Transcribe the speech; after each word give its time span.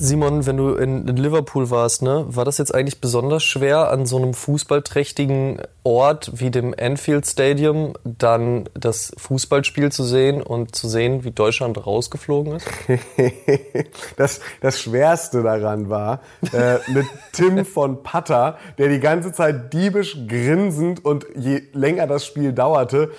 Simon, 0.00 0.46
wenn 0.46 0.56
du 0.56 0.74
in, 0.74 1.08
in, 1.08 1.16
Liverpool 1.16 1.70
warst, 1.70 2.02
ne, 2.02 2.24
war 2.28 2.44
das 2.44 2.58
jetzt 2.58 2.74
eigentlich 2.74 3.00
besonders 3.00 3.42
schwer, 3.42 3.90
an 3.90 4.06
so 4.06 4.16
einem 4.16 4.32
fußballträchtigen 4.32 5.60
Ort 5.82 6.30
wie 6.34 6.50
dem 6.50 6.74
Anfield 6.78 7.26
Stadium 7.26 7.94
dann 8.04 8.68
das 8.74 9.12
Fußballspiel 9.16 9.90
zu 9.90 10.04
sehen 10.04 10.40
und 10.40 10.76
zu 10.76 10.88
sehen, 10.88 11.24
wie 11.24 11.32
Deutschland 11.32 11.84
rausgeflogen 11.84 12.56
ist? 12.56 12.66
das, 14.16 14.40
das 14.60 14.80
Schwerste 14.80 15.42
daran 15.42 15.90
war, 15.90 16.20
äh, 16.52 16.78
mit 16.92 17.06
Tim 17.32 17.64
von 17.64 18.02
Patter, 18.02 18.56
der 18.78 18.88
die 18.88 19.00
ganze 19.00 19.32
Zeit 19.32 19.72
diebisch 19.72 20.16
grinsend 20.28 21.04
und 21.04 21.26
je 21.34 21.62
länger 21.72 22.06
das 22.06 22.24
Spiel 22.24 22.52
dauerte, 22.52 23.10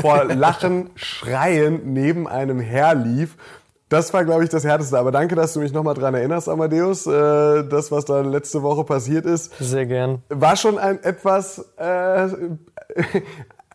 vor 0.00 0.24
Lachen, 0.24 0.90
Schreien 0.94 1.94
neben 1.94 2.28
einem 2.28 2.60
herlief 2.60 3.36
das 3.90 4.14
war, 4.14 4.24
glaube 4.24 4.44
ich, 4.44 4.50
das 4.50 4.64
Härteste. 4.64 4.98
Aber 4.98 5.10
danke, 5.10 5.34
dass 5.34 5.52
du 5.52 5.60
mich 5.60 5.72
nochmal 5.72 5.94
dran 5.94 6.14
erinnerst, 6.14 6.48
Amadeus. 6.48 7.06
Äh, 7.06 7.64
das, 7.64 7.90
was 7.90 8.04
da 8.04 8.20
letzte 8.20 8.62
Woche 8.62 8.84
passiert 8.84 9.26
ist. 9.26 9.52
Sehr 9.58 9.84
gern. 9.84 10.22
War 10.28 10.56
schon 10.56 10.78
ein 10.78 11.02
etwas, 11.02 11.72
äh, 11.76 12.28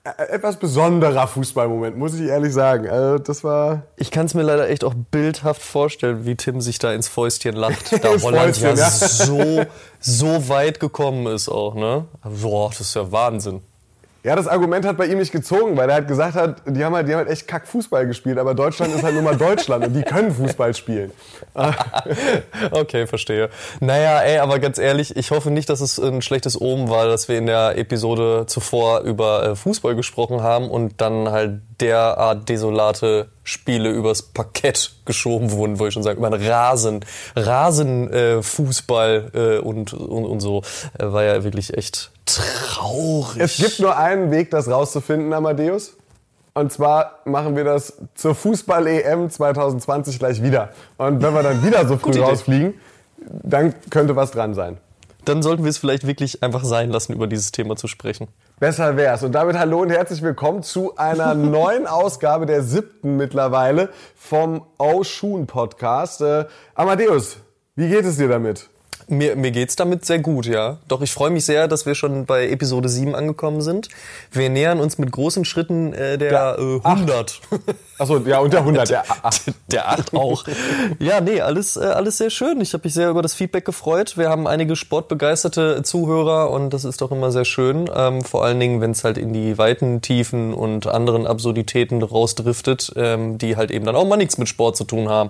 etwas 0.30 0.56
besonderer 0.58 1.28
Fußballmoment, 1.28 1.98
muss 1.98 2.14
ich 2.14 2.30
ehrlich 2.30 2.54
sagen. 2.54 2.88
Also 2.90 3.20
das 3.20 3.44
war. 3.44 3.84
Ich 3.98 4.10
kann 4.10 4.26
es 4.26 4.34
mir 4.34 4.44
leider 4.44 4.70
echt 4.70 4.86
auch 4.86 4.94
bildhaft 5.12 5.62
vorstellen, 5.62 6.26
wie 6.26 6.36
Tim 6.36 6.62
sich 6.62 6.80
da 6.80 6.94
ins 6.94 7.10
Fäustchen 7.10 7.56
lacht. 7.56 7.92
Da 8.02 8.10
Holland 8.22 8.58
ja, 8.62 8.74
ja 8.74 8.90
so, 8.90 9.66
so 10.00 10.48
weit 10.48 10.80
gekommen 10.80 11.28
ist 11.28 11.50
auch, 11.50 11.76
ne? 11.76 12.06
Boah, 12.24 12.70
das 12.70 12.80
ist 12.82 12.96
ja 12.96 13.12
Wahnsinn. 13.12 13.62
Ja, 14.26 14.36
das 14.36 14.48
Argument 14.48 14.88
hat 14.88 14.98
bei 14.98 15.06
ihm 15.06 15.20
nicht 15.20 15.32
gezogen, 15.32 15.78
weil 15.78 15.88
er 15.88 15.98
halt 15.98 16.08
gesagt 16.08 16.34
hat, 16.34 16.64
die 16.66 16.84
haben 16.84 16.96
halt, 16.96 17.08
die 17.08 17.12
haben 17.12 17.20
halt 17.20 17.30
echt 17.30 17.48
kack 17.48 17.68
Fußball 17.68 18.08
gespielt, 18.08 18.40
aber 18.40 18.56
Deutschland 18.56 18.96
ist 18.96 19.04
halt 19.04 19.14
nur 19.14 19.22
mal 19.22 19.38
Deutschland 19.38 19.86
und 19.86 19.94
die 19.94 20.02
können 20.02 20.34
Fußball 20.34 20.74
spielen. 20.74 21.12
okay, 22.72 23.06
verstehe. 23.06 23.52
Naja, 23.82 24.22
ey, 24.22 24.40
aber 24.40 24.58
ganz 24.58 24.80
ehrlich, 24.80 25.16
ich 25.16 25.30
hoffe 25.30 25.52
nicht, 25.52 25.70
dass 25.70 25.80
es 25.80 26.00
ein 26.00 26.24
schlechtes 26.24 26.60
Omen 26.60 26.90
war, 26.90 27.06
dass 27.06 27.28
wir 27.28 27.38
in 27.38 27.46
der 27.46 27.78
Episode 27.78 28.46
zuvor 28.48 29.02
über 29.02 29.44
äh, 29.44 29.56
Fußball 29.56 29.96
gesprochen 29.96 30.42
haben 30.42 30.72
und 30.72 31.02
dann 31.02 31.30
halt 31.30 31.62
derart 31.80 32.50
desolate 32.50 33.28
Spiele 33.44 33.92
übers 33.92 34.24
Parkett 34.24 34.96
geschoben 35.06 35.52
wurden, 35.52 35.78
wo 35.78 35.86
ich 35.86 35.94
schon 35.94 36.02
sage, 36.02 36.18
über 36.18 36.34
einen 36.34 36.44
Rasen, 36.44 37.06
Rasenfußball 37.36 39.32
äh, 39.36 39.40
äh, 39.40 39.60
und, 39.60 39.94
und, 39.94 40.26
und 40.26 40.40
so, 40.40 40.64
äh, 40.98 41.12
war 41.12 41.24
ja 41.24 41.44
wirklich 41.44 41.78
echt 41.78 42.10
traurig. 42.36 43.42
Es 43.42 43.58
gibt 43.58 43.80
nur 43.80 43.98
einen 43.98 44.32
Weg, 44.32 44.52
das 44.52 44.70
rauszufinden, 44.70 45.34
Amadeus. 45.34 45.94
Und 46.54 46.72
zwar 46.72 47.20
machen 47.26 47.56
wir 47.56 47.66
das 47.66 47.98
zur 48.16 48.34
Fußball-EM 48.34 49.30
2020 49.30 50.20
gleich 50.20 50.42
wieder. 50.42 50.70
Und 50.98 51.22
wenn 51.22 51.34
wir 51.34 51.44
dann 51.44 51.64
wieder 51.64 51.86
so 51.88 51.98
früh 52.02 52.20
rausfliegen, 52.20 52.76
dann 53.18 53.74
könnte 53.90 54.16
was 54.16 54.32
dran 54.32 54.54
sein. 54.54 54.78
Dann 55.26 55.42
sollten 55.42 55.64
wir 55.64 55.70
es 55.70 55.80
vielleicht 55.80 56.06
wirklich 56.06 56.44
einfach 56.44 56.64
sein 56.64 56.92
lassen, 56.92 57.14
über 57.14 57.28
dieses 57.28 57.52
Thema 57.52 57.76
zu 57.76 57.88
sprechen. 57.88 58.28
Besser 58.60 58.96
wär's. 58.96 59.24
Und 59.24 59.32
damit 59.32 59.58
hallo 59.58 59.82
und 59.82 59.90
herzlich 59.90 60.22
willkommen 60.22 60.62
zu 60.62 60.96
einer 60.98 61.34
neuen 61.34 61.88
Ausgabe 61.88 62.46
der 62.46 62.62
siebten 62.62 63.18
mittlerweile 63.18 63.90
vom 64.16 64.62
O-Schuhen 64.78 65.48
Podcast. 65.48 66.22
Äh, 66.22 66.46
Amadeus, 66.76 67.38
wie 67.76 67.90
geht 67.90 68.06
es 68.06 68.18
dir 68.18 68.30
damit? 68.30 68.70
Mir, 69.08 69.36
mir 69.36 69.52
geht's 69.52 69.76
damit 69.76 70.04
sehr 70.06 70.20
gut, 70.20 70.48
ja. 70.48 70.78
Doch 70.88 71.02
ich 71.02 71.12
freue 71.12 71.30
mich 71.30 71.46
sehr, 71.46 71.68
dass 71.68 71.86
wir 71.86 71.94
schon 71.94 72.26
bei 72.26 72.50
Episode 72.50 72.90
7 72.90 73.14
angekommen 73.14 73.62
sind. 73.62 73.90
Wir 74.32 74.50
nähern 74.50 74.80
uns 74.80 74.98
mit 74.98 75.12
großen 75.12 75.46
Schritten 75.46 75.94
äh, 75.94 76.18
der, 76.18 76.56
der 76.56 76.60
äh, 76.60 76.80
100. 76.84 77.42
Achso, 78.00 78.18
ja, 78.26 78.40
und 78.40 78.52
der 78.52 78.62
100, 78.62 78.90
der 78.90 79.04
8. 79.10 79.54
Der 79.72 79.90
8 79.90 80.14
auch. 80.16 80.44
ja, 81.00 81.22
nee, 81.22 81.40
alles, 81.40 81.78
äh, 81.78 81.82
alles 81.82 82.18
sehr 82.18 82.30
schön. 82.32 82.60
Ich 82.62 82.74
habe 82.74 82.82
mich 82.84 82.94
sehr 82.94 83.10
über 83.10 83.22
das 83.22 83.36
Feedback 83.36 83.66
gefreut. 83.66 84.18
Wir 84.18 84.30
haben 84.30 84.48
einige 84.48 84.76
sportbegeisterte 84.76 85.84
Zuhörer 85.84 86.50
und 86.50 86.72
das 86.72 86.84
ist 86.84 87.02
doch 87.02 87.12
immer 87.12 87.32
sehr 87.32 87.46
schön. 87.46 87.90
Ähm, 87.96 88.24
vor 88.24 88.44
allen 88.44 88.60
Dingen, 88.60 88.82
wenn 88.82 88.92
es 88.92 89.04
halt 89.04 89.18
in 89.18 89.34
die 89.34 89.58
weiten 89.58 90.02
Tiefen 90.02 90.54
und 90.54 90.88
anderen 90.88 91.28
Absurditäten 91.28 92.02
rausdriftet, 92.02 92.92
ähm, 92.96 93.38
die 93.38 93.56
halt 93.56 93.70
eben 93.70 93.86
dann 93.86 93.96
auch 93.96 94.06
mal 94.06 94.18
nichts 94.18 94.38
mit 94.38 94.50
Sport 94.50 94.78
zu 94.78 94.84
tun 94.84 95.10
haben 95.10 95.30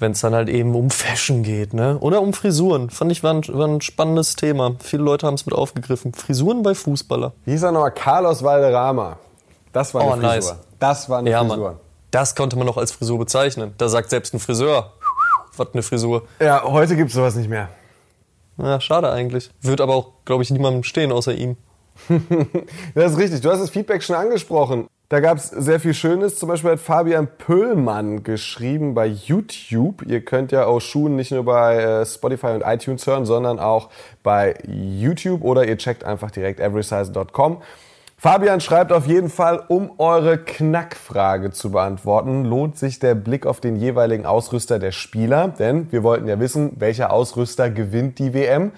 wenn 0.00 0.12
es 0.12 0.20
dann 0.20 0.34
halt 0.34 0.48
eben 0.48 0.74
um 0.74 0.90
Fashion 0.90 1.42
geht, 1.42 1.74
ne? 1.74 1.98
Oder 1.98 2.20
um 2.20 2.32
Frisuren. 2.32 2.90
Fand 2.90 3.12
ich 3.12 3.22
war 3.22 3.34
ein, 3.34 3.42
war 3.48 3.66
ein 3.66 3.80
spannendes 3.80 4.36
Thema. 4.36 4.76
Viele 4.82 5.02
Leute 5.02 5.26
haben 5.26 5.34
es 5.34 5.46
mit 5.46 5.54
aufgegriffen. 5.54 6.12
Frisuren 6.14 6.62
bei 6.62 6.74
Fußballer. 6.74 7.32
Wie 7.44 7.52
hieß 7.52 7.62
er 7.62 7.72
nochmal? 7.72 7.92
Carlos 7.92 8.42
Valderrama. 8.42 9.18
Das 9.72 9.94
war 9.94 10.02
eine 10.02 10.10
oh, 10.10 10.14
Frisur. 10.14 10.28
Nice. 10.28 10.54
Das 10.78 11.08
war 11.08 11.18
eine 11.18 11.30
ja, 11.30 11.44
Frisur. 11.44 11.68
Mann. 11.70 11.76
Das 12.10 12.34
konnte 12.34 12.56
man 12.56 12.66
noch 12.66 12.76
als 12.76 12.92
Frisur 12.92 13.18
bezeichnen. 13.18 13.74
Da 13.76 13.88
sagt 13.88 14.10
selbst 14.10 14.34
ein 14.34 14.40
Friseur, 14.40 14.92
was 15.56 15.68
eine 15.72 15.82
Frisur. 15.82 16.22
Ja, 16.40 16.62
heute 16.64 16.94
gibt's 16.96 17.14
sowas 17.14 17.34
nicht 17.34 17.50
mehr. 17.50 17.68
Ja, 18.56 18.80
schade 18.80 19.10
eigentlich. 19.10 19.50
Wird 19.62 19.80
aber 19.80 19.94
auch, 19.94 20.12
glaube 20.24 20.42
ich, 20.42 20.50
niemandem 20.50 20.84
stehen 20.84 21.10
außer 21.10 21.34
ihm. 21.34 21.56
das 22.94 23.12
ist 23.12 23.18
richtig. 23.18 23.40
Du 23.40 23.50
hast 23.50 23.60
das 23.60 23.70
Feedback 23.70 24.02
schon 24.02 24.16
angesprochen. 24.16 24.88
Da 25.10 25.20
gab 25.20 25.36
es 25.36 25.48
sehr 25.48 25.80
viel 25.80 25.92
Schönes. 25.92 26.38
Zum 26.38 26.48
Beispiel 26.48 26.72
hat 26.72 26.80
Fabian 26.80 27.28
Pöllmann 27.38 28.22
geschrieben 28.22 28.94
bei 28.94 29.06
YouTube. 29.06 30.02
Ihr 30.06 30.24
könnt 30.24 30.50
ja 30.50 30.64
auch 30.64 30.80
Schuhen 30.80 31.14
nicht 31.14 31.30
nur 31.30 31.44
bei 31.44 31.76
äh, 31.76 32.06
Spotify 32.06 32.48
und 32.48 32.62
iTunes 32.62 33.06
hören, 33.06 33.26
sondern 33.26 33.58
auch 33.58 33.90
bei 34.22 34.56
YouTube 34.66 35.42
oder 35.42 35.66
ihr 35.66 35.76
checkt 35.76 36.04
einfach 36.04 36.30
direkt 36.30 36.58
everysize.com. 36.58 37.60
Fabian 38.16 38.62
schreibt 38.62 38.90
auf 38.90 39.06
jeden 39.06 39.28
Fall, 39.28 39.62
um 39.68 39.90
eure 39.98 40.38
Knackfrage 40.38 41.50
zu 41.50 41.70
beantworten, 41.72 42.46
lohnt 42.46 42.78
sich 42.78 42.98
der 42.98 43.14
Blick 43.14 43.44
auf 43.44 43.60
den 43.60 43.76
jeweiligen 43.76 44.24
Ausrüster 44.24 44.78
der 44.78 44.92
Spieler, 44.92 45.48
denn 45.48 45.92
wir 45.92 46.02
wollten 46.02 46.26
ja 46.26 46.40
wissen, 46.40 46.72
welcher 46.76 47.12
Ausrüster 47.12 47.68
gewinnt 47.68 48.18
die 48.18 48.32
WM. 48.32 48.72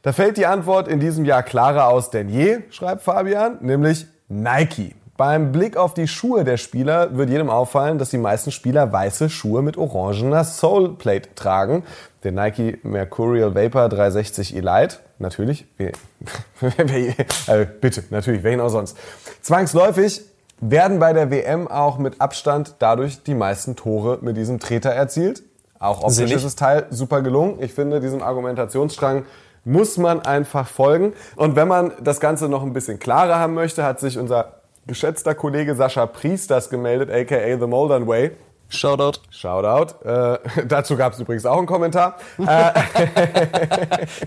Da 0.00 0.14
fällt 0.14 0.38
die 0.38 0.46
Antwort 0.46 0.88
in 0.88 1.00
diesem 1.00 1.26
Jahr 1.26 1.42
klarer 1.42 1.88
aus 1.88 2.08
denn 2.08 2.30
je, 2.30 2.60
schreibt 2.70 3.02
Fabian, 3.02 3.58
nämlich 3.60 4.06
Nike. 4.28 4.94
Beim 5.18 5.50
Blick 5.50 5.76
auf 5.76 5.94
die 5.94 6.06
Schuhe 6.06 6.44
der 6.44 6.58
Spieler 6.58 7.16
wird 7.16 7.28
jedem 7.28 7.50
auffallen, 7.50 7.98
dass 7.98 8.10
die 8.10 8.18
meisten 8.18 8.52
Spieler 8.52 8.92
weiße 8.92 9.28
Schuhe 9.28 9.62
mit 9.62 9.76
orangener 9.76 10.44
Soleplate 10.44 11.34
tragen. 11.34 11.82
Der 12.22 12.30
Nike 12.30 12.78
Mercurial 12.84 13.52
Vapor 13.52 13.88
360 13.88 14.54
Elite, 14.54 14.98
natürlich, 15.18 15.66
äh, 15.78 17.66
bitte, 17.80 18.04
natürlich, 18.10 18.44
wen 18.44 18.60
auch 18.60 18.68
sonst. 18.68 18.96
Zwangsläufig 19.42 20.22
werden 20.60 21.00
bei 21.00 21.12
der 21.12 21.32
WM 21.32 21.66
auch 21.66 21.98
mit 21.98 22.20
Abstand 22.20 22.76
dadurch 22.78 23.24
die 23.24 23.34
meisten 23.34 23.74
Tore 23.74 24.18
mit 24.20 24.36
diesem 24.36 24.60
Treter 24.60 24.90
erzielt. 24.90 25.42
Auch 25.80 26.04
optisch 26.04 26.30
ist 26.30 26.44
das 26.44 26.54
Teil 26.54 26.86
super 26.90 27.22
gelungen. 27.22 27.56
Ich 27.60 27.74
finde, 27.74 27.98
diesem 28.00 28.22
Argumentationsstrang 28.22 29.24
muss 29.64 29.98
man 29.98 30.20
einfach 30.20 30.68
folgen. 30.68 31.12
Und 31.34 31.56
wenn 31.56 31.66
man 31.66 31.90
das 32.00 32.20
Ganze 32.20 32.48
noch 32.48 32.62
ein 32.62 32.72
bisschen 32.72 33.00
klarer 33.00 33.40
haben 33.40 33.54
möchte, 33.54 33.82
hat 33.82 33.98
sich 33.98 34.16
unser 34.16 34.57
geschätzter 34.88 35.34
Kollege 35.34 35.76
Sascha 35.76 36.06
Priesters 36.06 36.70
gemeldet, 36.70 37.10
aka 37.10 37.56
The 37.58 37.66
Moldern 37.66 38.08
Way. 38.08 38.32
Shoutout. 38.70 39.20
Shoutout. 39.30 40.04
Äh, 40.04 40.38
dazu 40.66 40.96
gab 40.96 41.14
es 41.14 41.20
übrigens 41.20 41.46
auch 41.46 41.56
einen 41.56 41.66
Kommentar. 41.66 42.16
Äh, 42.38 42.72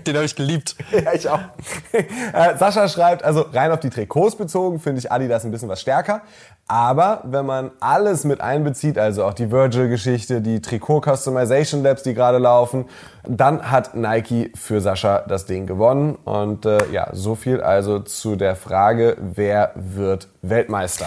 Den 0.06 0.16
habe 0.16 0.24
ich 0.24 0.34
geliebt. 0.34 0.74
Ja, 0.90 1.12
ich 1.14 1.28
auch. 1.28 1.38
Äh, 1.92 2.56
Sascha 2.58 2.88
schreibt, 2.88 3.24
also 3.24 3.46
rein 3.52 3.70
auf 3.70 3.80
die 3.80 3.90
Trikots 3.90 4.36
bezogen, 4.36 4.80
finde 4.80 4.98
ich 4.98 5.12
Adidas 5.12 5.44
ein 5.44 5.52
bisschen 5.52 5.68
was 5.68 5.80
stärker. 5.80 6.22
Aber 6.66 7.22
wenn 7.24 7.46
man 7.46 7.70
alles 7.80 8.24
mit 8.24 8.40
einbezieht, 8.40 8.98
also 8.98 9.24
auch 9.24 9.34
die 9.34 9.50
Virgil-Geschichte, 9.50 10.40
die 10.40 10.60
Trikot-Customization 10.60 11.82
Labs, 11.82 12.02
die 12.02 12.14
gerade 12.14 12.38
laufen, 12.38 12.86
dann 13.24 13.70
hat 13.70 13.94
Nike 13.94 14.52
für 14.56 14.80
Sascha 14.80 15.20
das 15.20 15.46
Ding 15.46 15.66
gewonnen. 15.66 16.16
Und 16.24 16.66
äh, 16.66 16.78
ja, 16.90 17.08
so 17.12 17.34
viel 17.34 17.60
also 17.60 18.00
zu 18.00 18.36
der 18.36 18.56
Frage, 18.56 19.16
wer 19.20 19.72
wird 19.74 20.28
Weltmeister? 20.42 21.06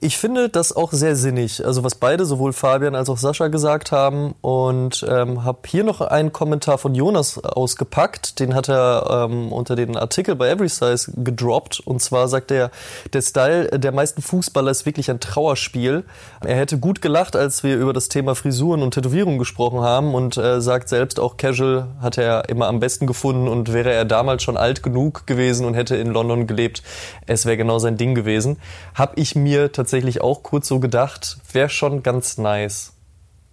Ich 0.00 0.18
finde 0.18 0.48
das 0.48 0.74
auch 0.74 0.92
sehr 0.92 1.16
sinnig. 1.16 1.64
Also 1.64 1.84
was 1.84 1.94
beide, 1.94 2.24
sowohl 2.24 2.52
Fabian 2.52 2.94
als 2.94 3.08
auch 3.08 3.18
Sascha 3.18 3.48
gesagt 3.48 3.92
haben. 3.92 4.34
Und 4.40 5.06
ähm, 5.08 5.44
habe 5.44 5.60
hier 5.66 5.84
noch 5.84 6.00
einen 6.00 6.32
Kommentar 6.32 6.78
von 6.78 6.94
Jonas 6.94 7.38
ausgepackt. 7.38 8.40
Den 8.40 8.54
hat 8.54 8.68
er 8.68 9.28
ähm, 9.30 9.52
unter 9.52 9.76
den 9.76 9.96
Artikel 9.96 10.34
bei 10.34 10.48
Every 10.48 10.68
Size 10.68 11.12
gedroppt. 11.16 11.80
Und 11.80 12.00
zwar 12.00 12.28
sagt 12.28 12.50
er, 12.50 12.70
der 13.12 13.22
Style 13.22 13.78
der 13.78 13.92
meisten 13.92 14.22
Fußballer 14.22 14.70
ist 14.70 14.86
wirklich 14.86 15.10
ein 15.10 15.20
Trauerspiel. 15.20 16.04
Er 16.44 16.56
hätte 16.56 16.78
gut 16.78 17.02
gelacht, 17.02 17.36
als 17.36 17.62
wir 17.62 17.76
über 17.76 17.92
das 17.92 18.08
Thema 18.08 18.34
Frisuren 18.34 18.82
und 18.82 18.94
Tätowierungen 18.94 19.38
gesprochen 19.38 19.80
haben. 19.80 20.14
Und 20.14 20.36
äh, 20.36 20.60
sagt 20.60 20.88
selbst, 20.88 21.20
auch 21.20 21.36
Casual 21.36 21.86
hat 22.00 22.18
er 22.18 22.48
immer 22.48 22.66
am 22.66 22.80
besten 22.80 23.06
gefunden. 23.06 23.48
Und 23.48 23.72
wäre 23.72 23.92
er 23.92 24.04
damals 24.04 24.42
schon 24.42 24.56
alt 24.56 24.82
genug 24.82 25.26
gewesen 25.26 25.66
und 25.66 25.74
hätte 25.74 25.96
in 25.96 26.08
London 26.08 26.46
gelebt, 26.46 26.82
es 27.26 27.46
wäre 27.46 27.56
genau 27.56 27.78
sein 27.78 27.96
Ding 27.96 28.14
gewesen. 28.14 28.58
Hab 28.94 29.18
ich 29.18 29.36
mir 29.36 29.70
tatsächlich 29.72 29.81
auch 30.20 30.42
kurz 30.42 30.68
so 30.68 30.78
gedacht, 30.80 31.38
wäre 31.52 31.68
schon 31.68 32.02
ganz 32.02 32.38
nice. 32.38 32.92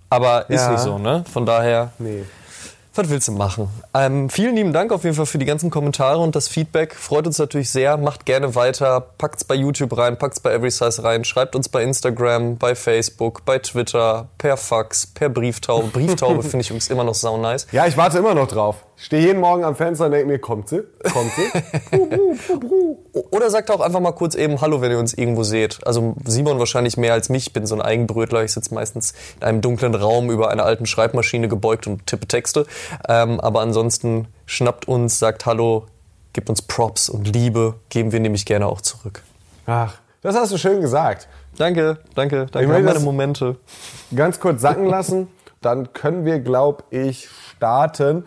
Aber 0.09 0.49
ist 0.49 0.61
Ja. 0.61 0.71
nicht 0.71 0.81
so, 0.81 0.97
ne? 0.97 1.23
Von 1.31 1.45
daher, 1.45 1.91
Nee. 1.99 2.23
was 2.95 3.09
willst 3.09 3.27
du 3.27 3.31
machen? 3.33 3.69
Ähm, 3.93 4.29
vielen 4.29 4.55
lieben 4.55 4.73
Dank 4.73 4.91
auf 4.91 5.03
jeden 5.03 5.15
Fall 5.15 5.27
für 5.27 5.37
die 5.37 5.45
ganzen 5.45 5.69
Kommentare 5.69 6.17
und 6.17 6.35
das 6.35 6.47
Feedback. 6.47 6.95
Freut 6.95 7.27
uns 7.27 7.37
natürlich 7.37 7.69
sehr. 7.69 7.95
Macht 7.97 8.25
gerne 8.25 8.55
weiter. 8.55 9.01
Packt's 9.19 9.43
bei 9.43 9.53
YouTube 9.55 9.95
rein, 9.97 10.17
packt's 10.17 10.39
bei 10.39 10.51
Every 10.53 10.71
Size 10.71 11.03
rein. 11.03 11.23
Schreibt 11.25 11.55
uns 11.55 11.69
bei 11.69 11.83
Instagram, 11.83 12.57
bei 12.57 12.73
Facebook, 12.75 13.45
bei 13.45 13.59
Twitter, 13.59 14.27
per 14.37 14.57
Fax, 14.57 15.05
per 15.07 15.29
Brieftaube. 15.29 15.87
Brieftaube 15.89 16.41
finde 16.43 16.61
ich 16.61 16.69
übrigens 16.69 16.89
immer 16.89 17.03
noch 17.03 17.15
sau 17.15 17.37
nice. 17.37 17.67
Ja, 17.71 17.85
ich 17.85 17.95
warte 17.95 18.17
immer 18.17 18.33
noch 18.33 18.47
drauf. 18.47 18.77
Ich 18.99 19.05
stehe 19.05 19.27
jeden 19.27 19.39
Morgen 19.39 19.63
am 19.63 19.77
Fenster 19.77 20.07
und 20.07 20.11
denke 20.11 20.27
mir, 20.27 20.39
kommt 20.39 20.67
sie? 20.67 20.83
Kommt 21.13 21.31
sie? 21.31 21.97
Oder 23.31 23.49
sagt 23.49 23.71
auch 23.71 23.79
einfach 23.79 24.01
mal 24.01 24.11
kurz 24.11 24.35
eben 24.35 24.59
Hallo, 24.59 24.81
wenn 24.81 24.91
ihr 24.91 24.99
uns 24.99 25.13
irgendwo 25.13 25.43
seht. 25.43 25.79
Also 25.87 26.15
Simon 26.25 26.59
wahrscheinlich 26.59 26.97
mehr 26.97 27.13
als 27.13 27.29
mich. 27.29 27.47
Ich 27.47 27.53
bin 27.53 27.65
so 27.65 27.75
ein 27.75 27.81
Eigenbrötler. 27.81 28.43
Ich 28.43 28.51
sitze 28.51 28.73
meistens 28.73 29.13
in 29.39 29.43
einem 29.47 29.61
dunklen 29.61 29.95
Raum 29.95 30.29
über 30.29 30.49
einer 30.49 30.65
alten 30.65 30.85
Schreibmaschine 30.85 31.47
gebeugt 31.47 31.87
und 31.87 32.07
tippe 32.07 32.27
Texte. 32.27 32.65
Ähm, 33.07 33.39
aber 33.39 33.61
ansonsten 33.61 34.27
schnappt 34.45 34.89
uns, 34.89 35.17
sagt 35.17 35.45
Hallo, 35.45 35.85
gibt 36.33 36.49
uns 36.49 36.61
Props 36.61 37.07
und 37.07 37.33
Liebe. 37.33 37.75
Geben 37.87 38.11
wir 38.11 38.19
nämlich 38.19 38.45
gerne 38.45 38.67
auch 38.67 38.81
zurück. 38.81 39.23
Ach, 39.65 39.95
das 40.21 40.35
hast 40.35 40.51
du 40.51 40.57
schön 40.57 40.81
gesagt. 40.81 41.29
Danke, 41.57 41.99
danke, 42.15 42.47
danke. 42.51 42.67
möchte 42.67 42.73
Haben 42.73 42.83
meine 42.83 42.93
das- 42.95 43.03
Momente. 43.03 43.55
Ganz 44.13 44.41
kurz 44.41 44.59
sacken 44.61 44.87
lassen, 44.87 45.29
dann 45.61 45.93
können 45.93 46.25
wir, 46.25 46.39
glaub 46.39 46.83
ich, 46.89 47.29
starten. 47.55 48.25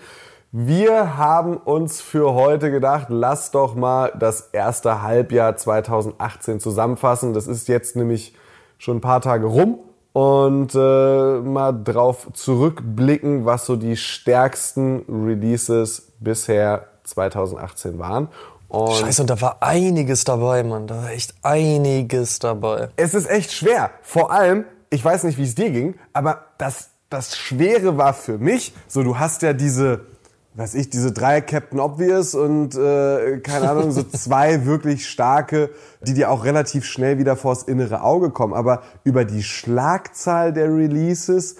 Wir 0.54 1.16
haben 1.16 1.56
uns 1.56 2.02
für 2.02 2.34
heute 2.34 2.70
gedacht, 2.70 3.06
lass 3.08 3.52
doch 3.52 3.75
mal 3.75 4.12
das 4.19 4.50
erste 4.52 5.00
Halbjahr 5.00 5.56
2018 5.56 6.60
zusammenfassen. 6.60 7.32
Das 7.32 7.46
ist 7.46 7.69
jetzt 7.69 7.96
nämlich 7.96 8.34
schon 8.76 8.99
ein 8.99 9.00
paar 9.00 9.22
Tage 9.22 9.46
rum 9.46 9.78
und 10.12 10.75
äh, 10.75 11.40
mal 11.40 11.72
drauf 11.72 12.28
zurückblicken, 12.34 13.46
was 13.46 13.64
so 13.64 13.76
die 13.76 13.96
stärksten 13.96 15.06
Releases 15.08 16.12
bisher 16.20 16.87
2018 17.04 17.99
waren. 17.99 18.28
Und 18.69 18.93
Scheiße, 18.93 19.22
und 19.22 19.31
da 19.31 19.40
war 19.40 19.56
einiges 19.62 20.25
dabei, 20.25 20.64
Mann. 20.64 20.87
Da 20.87 20.99
war 20.99 21.10
echt 21.12 21.34
einiges 21.40 22.40
dabei. 22.40 22.90
Es 22.96 23.14
ist 23.14 23.26
echt 23.26 23.52
schwer. 23.52 23.90
Vor 24.02 24.31
allem, 24.31 24.66
ich 24.90 25.02
weiß 25.02 25.25
nicht, 25.25 25.38
wie 25.38 25.44
es 25.44 25.54
dir 25.54 25.70
ging, 25.70 25.94
aber 26.12 26.44
das, 26.58 26.90
das 27.08 27.38
Schwere 27.38 27.96
war 27.96 28.12
für 28.12 28.37
mich, 28.37 28.75
so 28.87 29.02
du 29.02 29.19
hast 29.19 29.40
ja 29.40 29.54
diese, 29.54 30.12
weiß 30.54 30.75
ich, 30.75 30.90
diese 30.90 31.12
drei 31.12 31.40
Captain 31.40 31.81
Obvious 31.81 32.34
und 32.34 32.75
äh, 32.75 33.38
keine 33.40 33.70
Ahnung, 33.70 33.90
so 33.90 34.02
zwei 34.12 34.66
wirklich 34.66 35.08
starke, 35.08 35.70
die 36.06 36.14
dir 36.14 36.31
auch 36.31 36.44
relativ 36.44 36.84
schnell 36.84 37.19
wieder 37.19 37.37
vors 37.37 37.62
innere 37.62 38.02
Auge 38.02 38.31
kommen. 38.31 38.52
Aber 38.52 38.82
über 39.04 39.25
die 39.25 39.43
Schlagzahl 39.43 40.52
der 40.52 40.75
Releases 40.75 41.56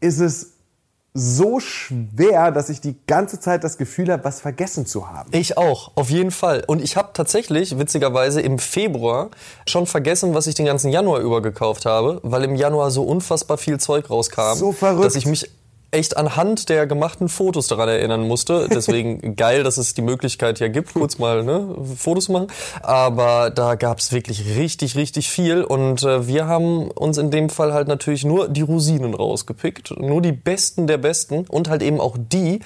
ist 0.00 0.20
es 0.20 0.52
so 1.14 1.60
schwer, 1.60 2.50
dass 2.52 2.70
ich 2.70 2.80
die 2.80 2.96
ganze 3.06 3.38
Zeit 3.38 3.64
das 3.64 3.76
Gefühl 3.76 4.10
habe, 4.10 4.24
was 4.24 4.40
vergessen 4.40 4.86
zu 4.86 5.10
haben. 5.10 5.28
Ich 5.32 5.58
auch, 5.58 5.92
auf 5.94 6.08
jeden 6.08 6.30
Fall. 6.30 6.64
Und 6.66 6.82
ich 6.82 6.96
habe 6.96 7.10
tatsächlich, 7.12 7.78
witzigerweise, 7.78 8.40
im 8.40 8.58
Februar 8.58 9.28
schon 9.66 9.86
vergessen, 9.86 10.32
was 10.32 10.46
ich 10.46 10.54
den 10.54 10.64
ganzen 10.64 10.90
Januar 10.90 11.20
über 11.20 11.42
gekauft 11.42 11.84
habe, 11.84 12.18
weil 12.22 12.44
im 12.44 12.54
Januar 12.54 12.90
so 12.90 13.02
unfassbar 13.02 13.58
viel 13.58 13.78
Zeug 13.78 14.08
rauskam, 14.08 14.54
So 14.54 14.72
verrückt. 14.72 15.04
dass 15.04 15.14
ich 15.16 15.26
mich 15.26 15.50
echt 15.92 16.16
anhand 16.16 16.70
der 16.70 16.86
gemachten 16.86 17.28
Fotos 17.28 17.68
daran 17.68 17.88
erinnern 17.88 18.26
musste. 18.26 18.66
Deswegen 18.72 19.36
geil, 19.36 19.62
dass 19.62 19.76
es 19.76 19.92
die 19.94 20.02
Möglichkeit 20.02 20.58
ja 20.58 20.68
gibt, 20.68 20.94
kurz 20.94 21.18
mal 21.18 21.44
ne, 21.44 21.76
Fotos 21.96 22.30
machen. 22.30 22.46
Aber 22.82 23.50
da 23.50 23.74
gab's 23.74 24.10
wirklich 24.10 24.56
richtig, 24.56 24.96
richtig 24.96 25.28
viel. 25.28 25.62
Und 25.62 26.02
äh, 26.02 26.26
wir 26.26 26.46
haben 26.46 26.90
uns 26.90 27.18
in 27.18 27.30
dem 27.30 27.50
Fall 27.50 27.74
halt 27.74 27.88
natürlich 27.88 28.24
nur 28.24 28.48
die 28.48 28.62
Rosinen 28.62 29.14
rausgepickt. 29.14 29.94
Nur 30.00 30.22
die 30.22 30.32
Besten 30.32 30.86
der 30.86 30.96
Besten. 30.96 31.44
Und 31.46 31.68
halt 31.68 31.82
eben 31.82 32.00
auch 32.00 32.16
die, 32.18 32.60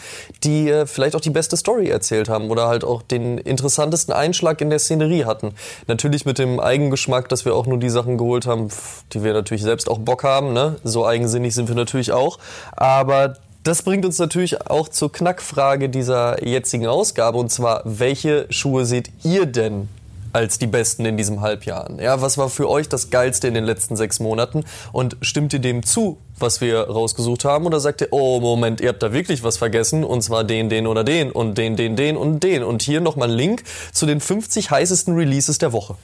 die 0.44 0.70
äh, 0.70 0.87
vielleicht 0.87 1.17
auch 1.17 1.20
die 1.20 1.31
beste 1.31 1.56
Story 1.56 1.88
erzählt 1.88 2.28
haben. 2.28 2.49
Oder 2.50 2.69
halt 2.69 2.84
auch 2.84 3.02
den 3.02 3.38
interessantesten 3.38 4.14
Einschlag 4.14 4.61
in 4.61 4.70
der 4.70 4.78
Szenerie 4.78 5.25
hatten. 5.25 5.52
Natürlich 5.88 6.26
mit 6.26 6.38
dem 6.38 6.61
Eigengeschmack, 6.61 7.28
dass 7.28 7.44
wir 7.44 7.56
auch 7.56 7.67
nur 7.67 7.78
die 7.78 7.90
Sachen 7.90 8.19
geholt 8.19 8.46
haben, 8.46 8.69
die 9.12 9.25
wir 9.25 9.32
natürlich 9.32 9.64
selbst 9.64 9.90
auch 9.90 9.99
Bock 9.99 10.23
haben. 10.23 10.52
Ne? 10.52 10.76
So 10.84 11.05
eigensinnig 11.05 11.56
sind 11.56 11.67
wir 11.69 11.75
natürlich 11.75 12.12
auch. 12.12 12.38
Aber 12.76 13.15
das 13.62 13.82
bringt 13.82 14.04
uns 14.04 14.18
natürlich 14.18 14.60
auch 14.68 14.88
zur 14.88 15.10
Knackfrage 15.10 15.88
dieser 15.88 16.46
jetzigen 16.46 16.86
Ausgabe 16.86 17.38
und 17.38 17.50
zwar, 17.50 17.82
welche 17.84 18.46
Schuhe 18.48 18.86
seht 18.86 19.10
ihr 19.24 19.46
denn 19.46 19.88
als 20.32 20.58
die 20.58 20.66
besten 20.66 21.04
in 21.04 21.16
diesem 21.16 21.40
Halbjahr? 21.40 21.90
Ja, 21.98 22.20
was 22.20 22.38
war 22.38 22.48
für 22.48 22.68
euch 22.68 22.88
das 22.88 23.10
geilste 23.10 23.48
in 23.48 23.54
den 23.54 23.64
letzten 23.64 23.96
sechs 23.96 24.20
Monaten 24.20 24.64
und 24.92 25.16
stimmt 25.20 25.52
ihr 25.52 25.58
dem 25.58 25.82
zu, 25.82 26.18
was 26.38 26.60
wir 26.60 26.82
rausgesucht 26.82 27.44
haben 27.44 27.66
oder 27.66 27.80
sagt 27.80 28.02
ihr, 28.02 28.08
oh 28.12 28.38
Moment, 28.38 28.80
ihr 28.80 28.90
habt 28.90 29.02
da 29.02 29.12
wirklich 29.12 29.42
was 29.42 29.56
vergessen 29.56 30.04
und 30.04 30.22
zwar 30.22 30.44
den, 30.44 30.68
den 30.68 30.86
oder 30.86 31.02
den 31.02 31.32
und 31.32 31.58
den, 31.58 31.74
den, 31.74 31.96
den 31.96 32.16
und 32.16 32.44
den 32.44 32.62
und 32.62 32.82
hier 32.82 33.00
nochmal 33.00 33.30
ein 33.30 33.36
Link 33.36 33.64
zu 33.92 34.06
den 34.06 34.20
50 34.20 34.70
heißesten 34.70 35.16
Releases 35.16 35.58
der 35.58 35.72
Woche. 35.72 35.96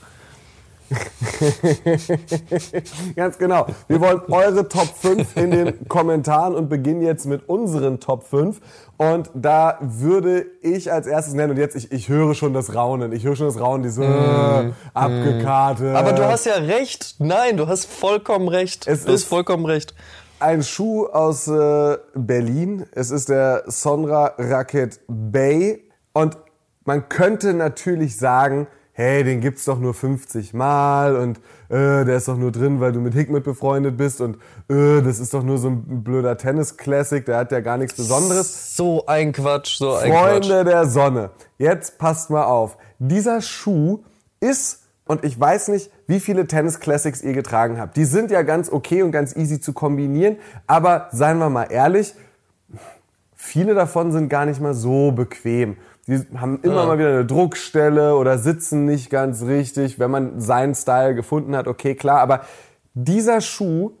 Ganz 3.15 3.37
genau. 3.37 3.67
Wir 3.87 3.99
wollen 4.01 4.21
eure 4.29 4.67
Top 4.67 4.87
5 4.87 5.37
in 5.37 5.51
den 5.51 5.87
Kommentaren 5.87 6.55
und 6.55 6.69
beginnen 6.69 7.01
jetzt 7.01 7.25
mit 7.25 7.47
unseren 7.49 7.99
Top 7.99 8.23
5. 8.23 8.59
Und 8.97 9.29
da 9.33 9.77
würde 9.81 10.45
ich 10.61 10.91
als 10.91 11.07
erstes 11.07 11.33
nennen, 11.33 11.51
und 11.51 11.57
jetzt, 11.57 11.75
ich, 11.75 11.91
ich 11.91 12.09
höre 12.09 12.35
schon 12.35 12.53
das 12.53 12.75
Raunen. 12.75 13.11
Ich 13.11 13.23
höre 13.23 13.35
schon 13.35 13.47
das 13.47 13.59
Raunen, 13.59 13.83
diese 13.83 14.03
äh, 14.03 14.71
abgekartet. 14.93 15.95
Aber 15.95 16.13
du 16.13 16.23
hast 16.25 16.45
ja 16.45 16.55
recht. 16.55 17.15
Nein, 17.19 17.57
du 17.57 17.67
hast 17.67 17.85
vollkommen 17.85 18.47
recht. 18.47 18.87
Es 18.87 19.03
du 19.05 19.11
hast 19.11 19.21
ist- 19.21 19.27
vollkommen 19.27 19.65
recht. 19.65 19.93
ein 20.39 20.63
Schuh 20.63 21.05
aus 21.07 21.47
äh, 21.47 21.97
Berlin. 22.13 22.85
Es 22.91 23.11
ist 23.11 23.29
der 23.29 23.63
Sonra 23.67 24.33
Racket 24.37 24.99
Bay. 25.07 25.89
Und 26.13 26.37
man 26.85 27.09
könnte 27.09 27.53
natürlich 27.53 28.17
sagen, 28.17 28.67
hey, 28.93 29.23
den 29.23 29.41
gibt's 29.41 29.65
doch 29.65 29.79
nur 29.79 29.93
50 29.93 30.53
Mal 30.53 31.15
und 31.15 31.39
äh, 31.69 32.05
der 32.05 32.15
ist 32.15 32.27
doch 32.27 32.37
nur 32.37 32.51
drin, 32.51 32.79
weil 32.79 32.91
du 32.91 32.99
mit 32.99 33.13
Hikmet 33.13 33.43
befreundet 33.43 33.97
bist 33.97 34.21
und 34.21 34.37
äh, 34.69 35.01
das 35.01 35.19
ist 35.19 35.33
doch 35.33 35.43
nur 35.43 35.57
so 35.57 35.69
ein 35.69 36.03
blöder 36.03 36.37
Tennis-Classic, 36.37 37.25
der 37.25 37.37
hat 37.37 37.51
ja 37.51 37.59
gar 37.59 37.77
nichts 37.77 37.95
Besonderes. 37.95 38.75
So 38.75 39.05
ein 39.07 39.31
Quatsch, 39.31 39.77
so 39.77 39.95
ein 39.95 40.11
Quatsch. 40.11 40.45
Freunde 40.47 40.63
der 40.63 40.85
Sonne, 40.85 41.31
jetzt 41.57 41.97
passt 41.97 42.29
mal 42.29 42.43
auf. 42.43 42.77
Dieser 42.99 43.41
Schuh 43.41 44.03
ist, 44.39 44.83
und 45.05 45.25
ich 45.25 45.39
weiß 45.39 45.69
nicht, 45.69 45.91
wie 46.05 46.19
viele 46.19 46.45
Tennis 46.45 46.79
Classics 46.79 47.23
ihr 47.23 47.33
getragen 47.33 47.79
habt. 47.79 47.97
Die 47.97 48.05
sind 48.05 48.29
ja 48.29 48.43
ganz 48.43 48.71
okay 48.71 49.01
und 49.01 49.11
ganz 49.11 49.35
easy 49.35 49.59
zu 49.59 49.73
kombinieren, 49.73 50.37
aber 50.67 51.07
seien 51.11 51.39
wir 51.39 51.49
mal 51.49 51.67
ehrlich, 51.71 52.13
viele 53.35 53.73
davon 53.73 54.11
sind 54.11 54.29
gar 54.29 54.45
nicht 54.45 54.61
mal 54.61 54.73
so 54.73 55.11
bequem. 55.11 55.77
Die 56.07 56.19
haben 56.37 56.59
immer 56.63 56.81
Ja. 56.81 56.85
mal 56.85 56.97
wieder 56.99 57.09
eine 57.09 57.25
Druckstelle 57.25 58.15
oder 58.15 58.37
sitzen 58.37 58.85
nicht 58.85 59.09
ganz 59.09 59.43
richtig. 59.43 59.99
Wenn 59.99 60.11
man 60.11 60.39
seinen 60.41 60.75
Style 60.75 61.15
gefunden 61.15 61.55
hat, 61.55 61.67
okay, 61.67 61.95
klar. 61.95 62.19
Aber 62.19 62.41
dieser 62.93 63.39
Schuh, 63.39 63.91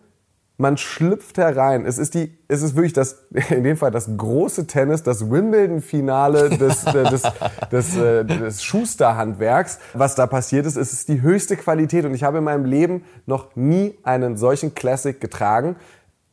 man 0.57 0.77
schlüpft 0.77 1.37
herein. 1.37 1.85
Es 1.85 1.97
ist 1.97 2.13
die, 2.13 2.37
es 2.47 2.61
ist 2.61 2.75
wirklich 2.75 2.93
das, 2.93 3.25
in 3.49 3.63
dem 3.63 3.77
Fall 3.77 3.91
das 3.91 4.09
große 4.17 4.67
Tennis, 4.67 5.01
das 5.03 5.29
Wimbledon-Finale 5.31 6.49
des, 6.57 6.83
äh, 6.85 7.03
des, 7.09 7.23
des, 7.71 7.97
äh, 7.97 8.25
des 8.25 8.63
Schusterhandwerks. 8.63 9.79
Was 9.93 10.15
da 10.15 10.27
passiert 10.27 10.65
ist, 10.65 10.75
es 10.75 10.93
ist 10.93 11.07
die 11.07 11.21
höchste 11.21 11.55
Qualität 11.55 12.05
und 12.05 12.13
ich 12.13 12.23
habe 12.23 12.39
in 12.39 12.43
meinem 12.43 12.65
Leben 12.65 13.03
noch 13.25 13.55
nie 13.55 13.97
einen 14.03 14.37
solchen 14.37 14.75
Classic 14.75 15.19
getragen, 15.19 15.75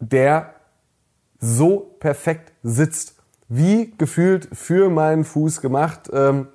der 0.00 0.54
so 1.38 1.96
perfekt 2.00 2.52
sitzt. 2.62 3.14
Wie 3.50 3.92
gefühlt 3.99 4.49
für 4.52 4.90
meinen 4.90 5.25
Fuß 5.25 5.61
gemacht. 5.61 6.09
Ähm, 6.12 6.47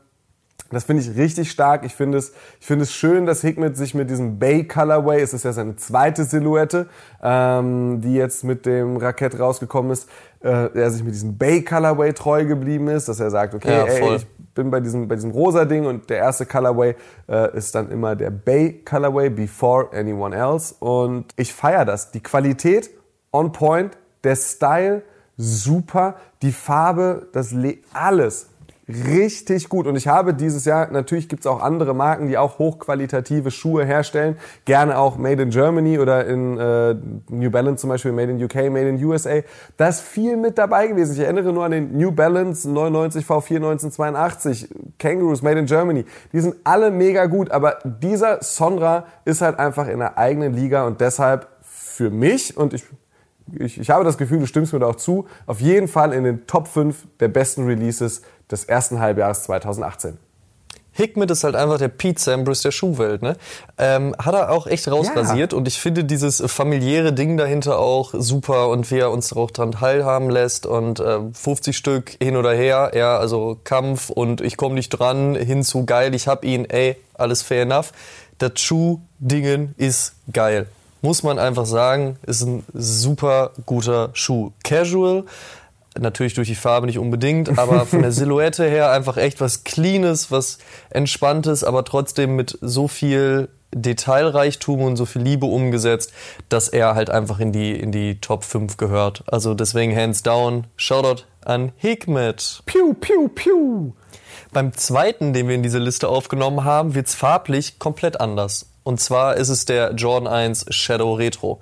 das 0.71 0.85
finde 0.85 1.03
ich 1.03 1.15
richtig 1.15 1.51
stark. 1.51 1.85
Ich 1.85 1.93
finde 1.93 2.17
es, 2.17 2.33
ich 2.59 2.65
finde 2.65 2.83
es 2.83 2.93
schön, 2.93 3.25
dass 3.25 3.41
Hikmet 3.41 3.77
sich 3.77 3.93
mit 3.93 4.09
diesem 4.09 4.39
Bay 4.39 4.63
Colorway, 4.63 5.21
es 5.21 5.33
ist 5.33 5.43
ja 5.45 5.53
seine 5.53 5.75
zweite 5.75 6.23
Silhouette, 6.23 6.87
ähm, 7.21 7.99
die 8.01 8.15
jetzt 8.15 8.43
mit 8.45 8.65
dem 8.65 8.97
Rakett 8.97 9.37
rausgekommen 9.37 9.91
ist, 9.91 10.09
äh, 10.41 10.69
er 10.73 10.89
sich 10.89 11.03
mit 11.03 11.13
diesem 11.13 11.37
Bay 11.37 11.63
Colorway 11.63 12.13
treu 12.13 12.45
geblieben 12.45 12.87
ist, 12.87 13.09
dass 13.09 13.19
er 13.19 13.29
sagt, 13.29 13.53
okay, 13.53 13.71
Ja, 13.71 13.85
ey, 13.85 14.15
ich 14.15 14.27
bin 14.55 14.71
bei 14.71 14.79
diesem, 14.79 15.07
bei 15.07 15.15
diesem 15.15 15.31
rosa 15.31 15.65
Ding 15.65 15.85
und 15.85 16.09
der 16.09 16.17
erste 16.17 16.45
Colorway 16.45 16.95
äh, 17.27 17.57
ist 17.57 17.75
dann 17.75 17.91
immer 17.91 18.15
der 18.15 18.31
Bay 18.31 18.81
Colorway, 18.85 19.29
before 19.29 19.89
anyone 19.93 20.33
else. 20.33 20.73
Und 20.79 21.25
ich 21.35 21.53
feiere 21.53 21.83
das. 21.83 22.11
Die 22.11 22.23
Qualität 22.23 22.89
on 23.31 23.51
point, 23.51 23.97
der 24.23 24.37
Style 24.37 25.03
super, 25.37 26.15
die 26.41 26.51
Farbe, 26.51 27.27
das 27.33 27.51
Le 27.51 27.77
alles 27.93 28.49
richtig 28.87 29.69
gut. 29.69 29.87
Und 29.87 29.95
ich 29.95 30.07
habe 30.07 30.33
dieses 30.33 30.65
Jahr, 30.65 30.91
natürlich 30.91 31.27
gibt 31.27 31.41
es 31.41 31.47
auch 31.47 31.61
andere 31.61 31.95
Marken, 31.95 32.27
die 32.27 32.37
auch 32.37 32.59
hochqualitative 32.59 33.49
Schuhe 33.49 33.83
herstellen. 33.83 34.37
Gerne 34.65 34.97
auch 34.97 35.17
Made 35.17 35.41
in 35.41 35.49
Germany 35.49 35.97
oder 35.97 36.25
in 36.25 36.57
äh, 36.57 36.95
New 37.29 37.49
Balance 37.49 37.81
zum 37.81 37.89
Beispiel, 37.89 38.11
Made 38.11 38.31
in 38.31 38.43
UK, 38.43 38.55
Made 38.71 38.87
in 38.87 39.03
USA. 39.03 39.41
Da 39.77 39.87
ist 39.87 40.01
viel 40.01 40.37
mit 40.37 40.57
dabei 40.57 40.87
gewesen. 40.87 41.13
Ich 41.13 41.19
erinnere 41.19 41.51
nur 41.51 41.65
an 41.65 41.71
den 41.71 41.97
New 41.97 42.11
Balance 42.11 42.69
99 42.69 43.25
V4 43.25 43.55
1982, 43.55 44.69
Kangaroos 44.99 45.41
Made 45.41 45.59
in 45.59 45.65
Germany. 45.65 46.05
Die 46.31 46.39
sind 46.39 46.55
alle 46.63 46.91
mega 46.91 47.25
gut, 47.25 47.49
aber 47.51 47.79
dieser 47.83 48.43
Sonra 48.43 49.05
ist 49.25 49.41
halt 49.41 49.57
einfach 49.57 49.87
in 49.87 49.99
der 49.99 50.17
eigenen 50.17 50.53
Liga 50.53 50.85
und 50.85 51.01
deshalb 51.01 51.47
für 51.63 52.09
mich 52.09 52.55
und 52.55 52.73
ich 52.73 52.83
ich, 53.59 53.79
ich 53.79 53.89
habe 53.89 54.03
das 54.03 54.17
Gefühl, 54.17 54.39
du 54.39 54.47
stimmst 54.47 54.73
mir 54.73 54.79
da 54.79 54.87
auch 54.87 54.95
zu, 54.95 55.27
auf 55.45 55.61
jeden 55.61 55.87
Fall 55.87 56.13
in 56.13 56.23
den 56.23 56.47
Top 56.47 56.67
5 56.67 56.95
der 57.19 57.27
besten 57.27 57.65
Releases 57.65 58.21
des 58.51 58.65
ersten 58.65 58.99
Halbjahres 58.99 59.43
2018. 59.43 60.17
Hickmet 60.97 61.29
ist 61.29 61.43
halt 61.43 61.55
einfach 61.55 61.77
der 61.77 61.89
Pete 61.89 62.21
Sampras 62.21 62.61
der 62.61 62.71
Schuhwelt, 62.71 63.21
ne? 63.21 63.35
Ähm, 63.77 64.15
hat 64.17 64.33
er 64.33 64.49
auch 64.49 64.65
echt 64.65 64.89
rausrasiert 64.89 65.51
ja. 65.51 65.57
und 65.57 65.67
ich 65.67 65.77
finde 65.77 66.05
dieses 66.05 66.41
familiäre 66.47 67.11
Ding 67.11 67.35
dahinter 67.35 67.79
auch 67.79 68.13
super 68.13 68.69
und 68.69 68.89
wie 68.91 68.99
er 68.99 69.11
uns 69.11 69.33
auch 69.33 69.51
dran 69.51 69.73
teilhaben 69.73 70.29
lässt 70.29 70.65
und 70.65 71.01
äh, 71.01 71.19
50 71.33 71.75
Stück 71.75 72.15
hin 72.21 72.37
oder 72.37 72.53
her, 72.53 72.93
ja, 72.95 73.17
also 73.17 73.59
Kampf 73.65 74.09
und 74.09 74.39
ich 74.39 74.55
komme 74.55 74.75
nicht 74.75 74.89
dran, 74.89 75.35
hin 75.35 75.63
zu 75.63 75.85
geil, 75.85 76.15
ich 76.15 76.29
hab 76.29 76.45
ihn, 76.45 76.63
ey, 76.63 76.95
alles 77.13 77.41
fair 77.41 77.63
enough. 77.63 77.91
Das 78.37 78.53
Schuh-Dingen 78.61 79.75
ist 79.77 80.15
geil. 80.31 80.67
Muss 81.05 81.21
man 81.21 81.37
einfach 81.37 81.67
sagen, 81.67 82.17
ist 82.25 82.41
ein 82.41 82.63
super 82.73 83.51
guter 83.67 84.09
Schuh. 84.13 84.53
Casual, 84.63 85.25
Natürlich 85.97 86.33
durch 86.33 86.49
die 86.49 86.55
Farbe 86.55 86.87
nicht 86.87 86.99
unbedingt, 86.99 87.57
aber 87.59 87.85
von 87.85 88.01
der 88.01 88.11
Silhouette 88.11 88.65
her 88.65 88.91
einfach 88.91 89.15
echt 89.15 89.39
was 89.39 89.63
Cleanes, 89.63 90.29
was 90.29 90.57
Entspanntes, 90.89 91.63
aber 91.63 91.85
trotzdem 91.85 92.35
mit 92.35 92.57
so 92.59 92.89
viel 92.89 93.47
Detailreichtum 93.71 94.81
und 94.81 94.97
so 94.97 95.05
viel 95.05 95.21
Liebe 95.21 95.45
umgesetzt, 95.45 96.11
dass 96.49 96.69
er 96.69 96.95
halt 96.95 97.11
einfach 97.11 97.39
in 97.39 97.51
die, 97.51 97.79
in 97.79 97.91
die 97.91 98.19
Top 98.19 98.43
5 98.43 98.77
gehört. 98.77 99.23
Also 99.27 99.53
deswegen 99.53 99.95
hands 99.95 100.23
down, 100.23 100.65
Shoutout 100.75 101.23
an 101.45 101.71
Hikmet. 101.77 102.63
Piu, 102.65 102.93
piu, 102.93 103.29
piu. 103.29 103.93
Beim 104.51 104.73
zweiten, 104.73 105.33
den 105.33 105.47
wir 105.47 105.55
in 105.55 105.63
diese 105.63 105.79
Liste 105.79 106.09
aufgenommen 106.09 106.63
haben, 106.63 106.95
wird's 106.95 107.13
farblich 107.13 107.79
komplett 107.79 108.19
anders. 108.19 108.65
Und 108.85 109.01
zwar 109.01 109.35
ist 109.35 109.49
es 109.49 109.65
der 109.65 109.93
Jordan 109.95 110.31
1 110.31 110.67
Shadow 110.69 111.15
Retro. 111.15 111.59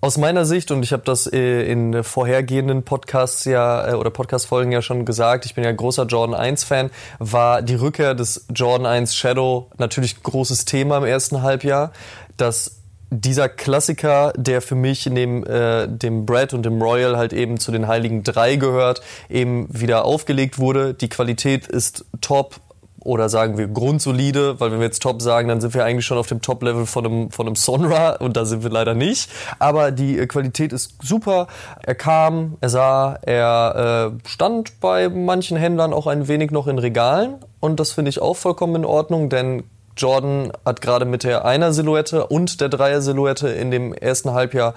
Aus 0.00 0.16
meiner 0.16 0.46
Sicht, 0.46 0.70
und 0.70 0.82
ich 0.82 0.92
habe 0.92 1.02
das 1.04 1.30
äh, 1.30 1.70
in 1.70 2.02
vorhergehenden 2.02 2.82
Podcasts 2.82 3.44
ja 3.44 3.90
äh, 3.90 3.94
oder 3.94 4.08
Podcast-Folgen 4.08 4.72
ja 4.72 4.80
schon 4.80 5.04
gesagt, 5.04 5.44
ich 5.44 5.54
bin 5.54 5.64
ja 5.64 5.72
großer 5.72 6.06
Jordan 6.06 6.34
1-Fan, 6.34 6.90
war 7.18 7.60
die 7.60 7.74
Rückkehr 7.74 8.14
des 8.14 8.46
Jordan 8.54 8.86
1 8.86 9.14
Shadow 9.14 9.70
natürlich 9.76 10.16
ein 10.16 10.22
großes 10.22 10.64
Thema 10.64 10.96
im 10.98 11.04
ersten 11.04 11.42
Halbjahr. 11.42 11.92
Dass 12.38 12.76
dieser 13.10 13.50
Klassiker, 13.50 14.32
der 14.36 14.62
für 14.62 14.76
mich 14.76 15.04
neben 15.06 15.44
äh, 15.44 15.86
dem 15.86 16.24
Brad 16.24 16.54
und 16.54 16.64
dem 16.64 16.80
Royal 16.80 17.18
halt 17.18 17.34
eben 17.34 17.60
zu 17.60 17.70
den 17.70 17.86
Heiligen 17.86 18.22
Drei 18.22 18.56
gehört, 18.56 19.02
eben 19.28 19.68
wieder 19.70 20.06
aufgelegt 20.06 20.58
wurde. 20.58 20.94
Die 20.94 21.10
Qualität 21.10 21.66
ist 21.66 22.06
top, 22.22 22.60
oder 23.06 23.28
sagen 23.28 23.56
wir 23.56 23.68
grundsolide, 23.68 24.58
weil 24.60 24.72
wenn 24.72 24.80
wir 24.80 24.86
jetzt 24.86 25.02
top 25.02 25.22
sagen, 25.22 25.48
dann 25.48 25.60
sind 25.60 25.74
wir 25.74 25.84
eigentlich 25.84 26.04
schon 26.04 26.18
auf 26.18 26.26
dem 26.26 26.42
Top-Level 26.42 26.86
von 26.86 27.06
einem, 27.06 27.30
von 27.30 27.46
einem 27.46 27.54
Sonra 27.54 28.16
und 28.16 28.36
da 28.36 28.44
sind 28.44 28.62
wir 28.62 28.70
leider 28.70 28.94
nicht. 28.94 29.30
Aber 29.58 29.92
die 29.92 30.18
äh, 30.18 30.26
Qualität 30.26 30.72
ist 30.72 30.96
super. 31.02 31.46
Er 31.82 31.94
kam, 31.94 32.56
er 32.60 32.68
sah, 32.68 33.18
er 33.22 34.12
äh, 34.12 34.28
stand 34.28 34.80
bei 34.80 35.08
manchen 35.08 35.56
Händlern 35.56 35.92
auch 35.92 36.06
ein 36.06 36.28
wenig 36.28 36.50
noch 36.50 36.66
in 36.66 36.78
Regalen 36.78 37.36
und 37.60 37.80
das 37.80 37.92
finde 37.92 38.08
ich 38.08 38.20
auch 38.20 38.36
vollkommen 38.36 38.76
in 38.76 38.84
Ordnung, 38.84 39.28
denn 39.28 39.62
Jordan 39.96 40.52
hat 40.64 40.82
gerade 40.82 41.06
mit 41.06 41.24
der 41.24 41.44
Einer-Silhouette 41.44 42.26
und 42.26 42.60
der 42.60 42.68
Dreier-Silhouette 42.68 43.48
in 43.48 43.70
dem 43.70 43.94
ersten 43.94 44.32
Halbjahr 44.32 44.74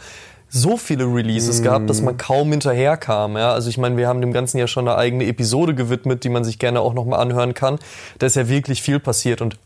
so 0.50 0.77
viele 0.77 1.06
Releases 1.06 1.62
mm. 1.62 1.63
gehabt, 1.63 1.89
dass 1.89 2.01
man 2.01 2.18
kaum 2.18 2.51
hinterherkam. 2.51 3.38
Ja? 3.38 3.53
Also 3.53 3.70
ich 3.70 3.77
meine, 3.77 3.98
wir 3.98 4.08
haben 4.08 4.22
dem 4.22 4.34
Ganzen 4.34 4.58
ja 4.58 4.68
schon 4.68 4.88
eine 4.88 4.98
eigene 4.98 5.25
Episode 5.25 5.75
gewidmet, 5.75 6.24
die 6.24 6.29
man 6.29 6.44
sich 6.44 6.60
gerne 6.60 6.82
auch 6.82 6.94
nochmal 6.94 7.20
anhören 7.20 7.53
kann. 7.53 7.79
Da 8.18 8.27
ist 8.27 8.36
ja 8.36 8.50
wirklich 8.50 8.82
viel 8.82 9.00
passiert 9.00 9.41
und 9.41 9.58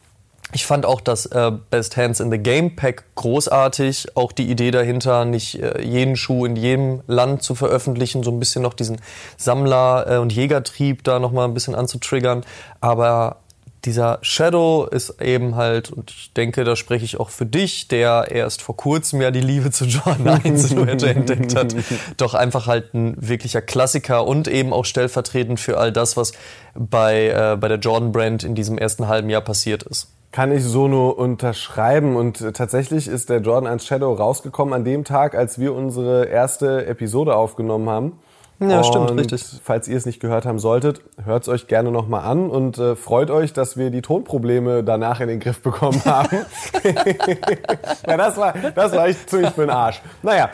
ich 0.52 0.66
fand 0.68 0.86
auch 0.86 1.02
das 1.02 1.26
äh, 1.26 1.52
Best 1.72 1.98
Hands 1.98 2.20
in 2.20 2.30
the 2.30 2.38
Game 2.38 2.76
Pack 2.76 3.06
großartig. 3.16 4.16
Auch 4.16 4.32
die 4.32 4.50
Idee 4.52 4.70
dahinter, 4.70 5.26
nicht 5.26 5.60
äh, 5.60 5.82
jeden 5.82 6.16
Schuh 6.16 6.46
in 6.46 6.56
jedem 6.56 7.02
Land 7.08 7.42
zu 7.42 7.56
veröffentlichen, 7.56 8.24
so 8.24 8.32
ein 8.32 8.40
bisschen 8.40 8.62
noch 8.62 8.76
diesen 8.76 9.02
Sammler- 9.38 10.06
äh, 10.08 10.18
und 10.18 10.32
Jägertrieb 10.32 11.04
da 11.04 11.18
nochmal 11.18 11.48
ein 11.48 11.56
bisschen 11.56 11.74
anzutriggern. 11.74 12.44
Aber 12.82 13.38
dieser 13.86 14.20
Shadow 14.22 14.88
ist 14.90 15.22
eben 15.22 15.56
halt, 15.56 15.92
und 15.92 16.12
ich 16.12 16.34
denke, 16.34 16.64
da 16.64 16.76
spreche 16.76 17.04
ich 17.04 17.20
auch 17.20 17.30
für 17.30 17.46
dich, 17.46 17.88
der 17.90 18.28
erst 18.32 18.62
vor 18.62 18.78
kurzem 18.78 19.22
ja 19.22 19.32
die 19.32 19.42
Liebe 19.42 19.72
zu 19.72 19.86
Jordan 19.86 20.28
1 20.28 20.70
Silhouette 20.70 21.10
entdeckt 21.10 21.56
hat, 21.56 21.76
doch 22.18 22.34
einfach 22.34 22.68
halt 22.68 22.94
ein 22.94 23.16
wirklicher 23.18 23.62
Klassiker 23.62 24.26
und 24.26 24.48
eben 24.48 24.72
auch 24.72 24.86
stellvertretend 24.86 25.60
für 25.60 25.78
all 25.78 25.92
das, 25.92 26.16
was 26.16 26.32
bei, 26.76 27.28
äh, 27.28 27.58
bei 27.58 27.68
der 27.68 27.80
Jordan 27.80 28.12
Brand 28.12 28.44
in 28.44 28.56
diesem 28.56 28.78
ersten 28.78 29.08
halben 29.08 29.30
Jahr 29.30 29.42
passiert 29.42 29.84
ist. 29.84 30.08
Kann 30.32 30.52
ich 30.52 30.64
so 30.64 30.88
nur 30.88 31.20
unterschreiben 31.20 32.16
und 32.16 32.40
tatsächlich 32.56 33.08
ist 33.08 33.30
der 33.30 33.42
Jordan 33.42 33.72
1 33.72 33.86
Shadow 33.86 34.14
rausgekommen 34.14 34.74
an 34.74 34.84
dem 34.84 35.04
Tag, 35.04 35.36
als 35.36 35.60
wir 35.60 35.74
unsere 35.76 36.26
erste 36.26 36.88
Episode 36.88 37.36
aufgenommen 37.36 37.88
haben. 37.90 38.14
Ja, 38.60 38.78
und 38.78 38.86
stimmt, 38.86 39.12
richtig. 39.12 39.44
Falls 39.64 39.88
ihr 39.88 39.98
es 39.98 40.06
nicht 40.06 40.20
gehört 40.20 40.46
haben 40.46 40.60
solltet, 40.60 41.02
hört 41.24 41.44
es 41.44 41.50
euch 41.50 41.68
gerne 41.68 41.92
nochmal 41.92 42.24
an 42.24 42.50
und 42.50 42.78
äh, 42.78 42.96
freut 42.96 43.30
euch, 43.30 43.54
dass 43.54 43.78
wir 43.78 43.90
die 43.90 44.02
Tonprobleme 44.02 44.84
danach 44.84 45.20
in 45.20 45.28
den 45.28 45.40
Griff 45.40 45.62
bekommen 45.62 46.02
haben. 46.06 46.38
ja, 48.08 48.18
das 48.18 48.38
war, 48.38 48.54
das 48.54 48.92
war 48.94 49.08
echt 49.08 49.30
ziemlich 49.30 49.52
für 49.52 49.62
den 49.62 49.72
Arsch. 49.72 50.02
Naja, 50.22 50.50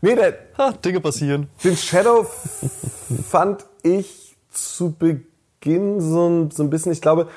nee, 0.00 0.14
der, 0.14 0.34
ha, 0.56 0.72
Dinge 0.72 1.00
passieren. 1.00 1.48
Den 1.64 1.76
Shadow 1.76 2.26
fand 3.28 3.64
ich 3.82 4.36
zu 4.50 4.92
Beginn 4.92 6.00
so, 6.00 6.48
so 6.50 6.62
ein 6.62 6.70
bisschen, 6.70 6.92
ich 6.92 7.00
glaube, 7.00 7.28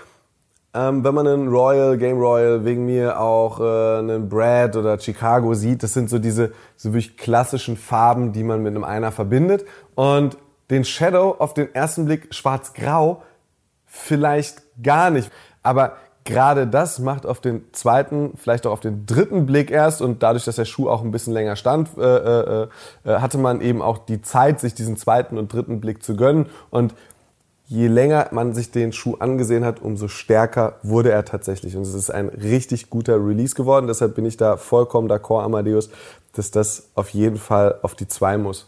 ähm, 0.73 1.03
wenn 1.03 1.13
man 1.13 1.27
einen 1.27 1.47
Royal, 1.49 1.97
Game 1.97 2.17
Royal, 2.17 2.63
wegen 2.63 2.85
mir 2.85 3.19
auch 3.19 3.59
äh, 3.59 3.99
einen 3.99 4.29
Brad 4.29 4.75
oder 4.75 4.99
Chicago 4.99 5.53
sieht, 5.53 5.83
das 5.83 5.93
sind 5.93 6.09
so 6.09 6.17
diese 6.17 6.53
so 6.77 6.93
wirklich 6.93 7.17
klassischen 7.17 7.75
Farben, 7.75 8.31
die 8.31 8.43
man 8.43 8.63
mit 8.63 8.73
einem 8.73 8.83
Einer 8.83 9.11
verbindet. 9.11 9.65
Und 9.95 10.37
den 10.69 10.85
Shadow 10.85 11.35
auf 11.37 11.53
den 11.53 11.73
ersten 11.75 12.05
Blick 12.05 12.33
schwarz-grau 12.33 13.21
vielleicht 13.85 14.61
gar 14.81 15.09
nicht. 15.09 15.29
Aber 15.61 15.97
gerade 16.23 16.67
das 16.67 16.99
macht 16.99 17.25
auf 17.25 17.41
den 17.41 17.65
zweiten, 17.73 18.33
vielleicht 18.37 18.65
auch 18.65 18.71
auf 18.71 18.79
den 18.79 19.05
dritten 19.05 19.45
Blick 19.45 19.71
erst 19.71 20.01
und 20.01 20.23
dadurch, 20.23 20.45
dass 20.45 20.55
der 20.55 20.65
Schuh 20.65 20.89
auch 20.89 21.03
ein 21.03 21.11
bisschen 21.11 21.33
länger 21.33 21.57
stand, 21.57 21.89
äh, 21.97 22.01
äh, 22.01 22.67
äh, 23.03 23.15
hatte 23.15 23.37
man 23.37 23.59
eben 23.59 23.81
auch 23.81 23.97
die 23.97 24.21
Zeit, 24.21 24.61
sich 24.61 24.73
diesen 24.73 24.95
zweiten 24.97 25.37
und 25.37 25.51
dritten 25.51 25.81
Blick 25.81 26.03
zu 26.03 26.15
gönnen. 26.15 26.47
Und 26.69 26.93
je 27.71 27.87
länger 27.87 28.27
man 28.31 28.53
sich 28.53 28.69
den 28.71 28.91
Schuh 28.91 29.15
angesehen 29.19 29.63
hat, 29.63 29.81
umso 29.81 30.09
stärker 30.09 30.75
wurde 30.83 31.09
er 31.09 31.23
tatsächlich. 31.23 31.77
Und 31.77 31.83
es 31.83 31.93
ist 31.93 32.09
ein 32.09 32.27
richtig 32.27 32.89
guter 32.89 33.15
Release 33.15 33.55
geworden. 33.55 33.87
Deshalb 33.87 34.13
bin 34.13 34.25
ich 34.25 34.35
da 34.35 34.57
vollkommen 34.57 35.09
d'accord, 35.09 35.43
Amadeus, 35.43 35.89
dass 36.33 36.51
das 36.51 36.89
auf 36.95 37.09
jeden 37.09 37.37
Fall 37.37 37.79
auf 37.81 37.95
die 37.95 38.09
2 38.09 38.37
muss. 38.37 38.67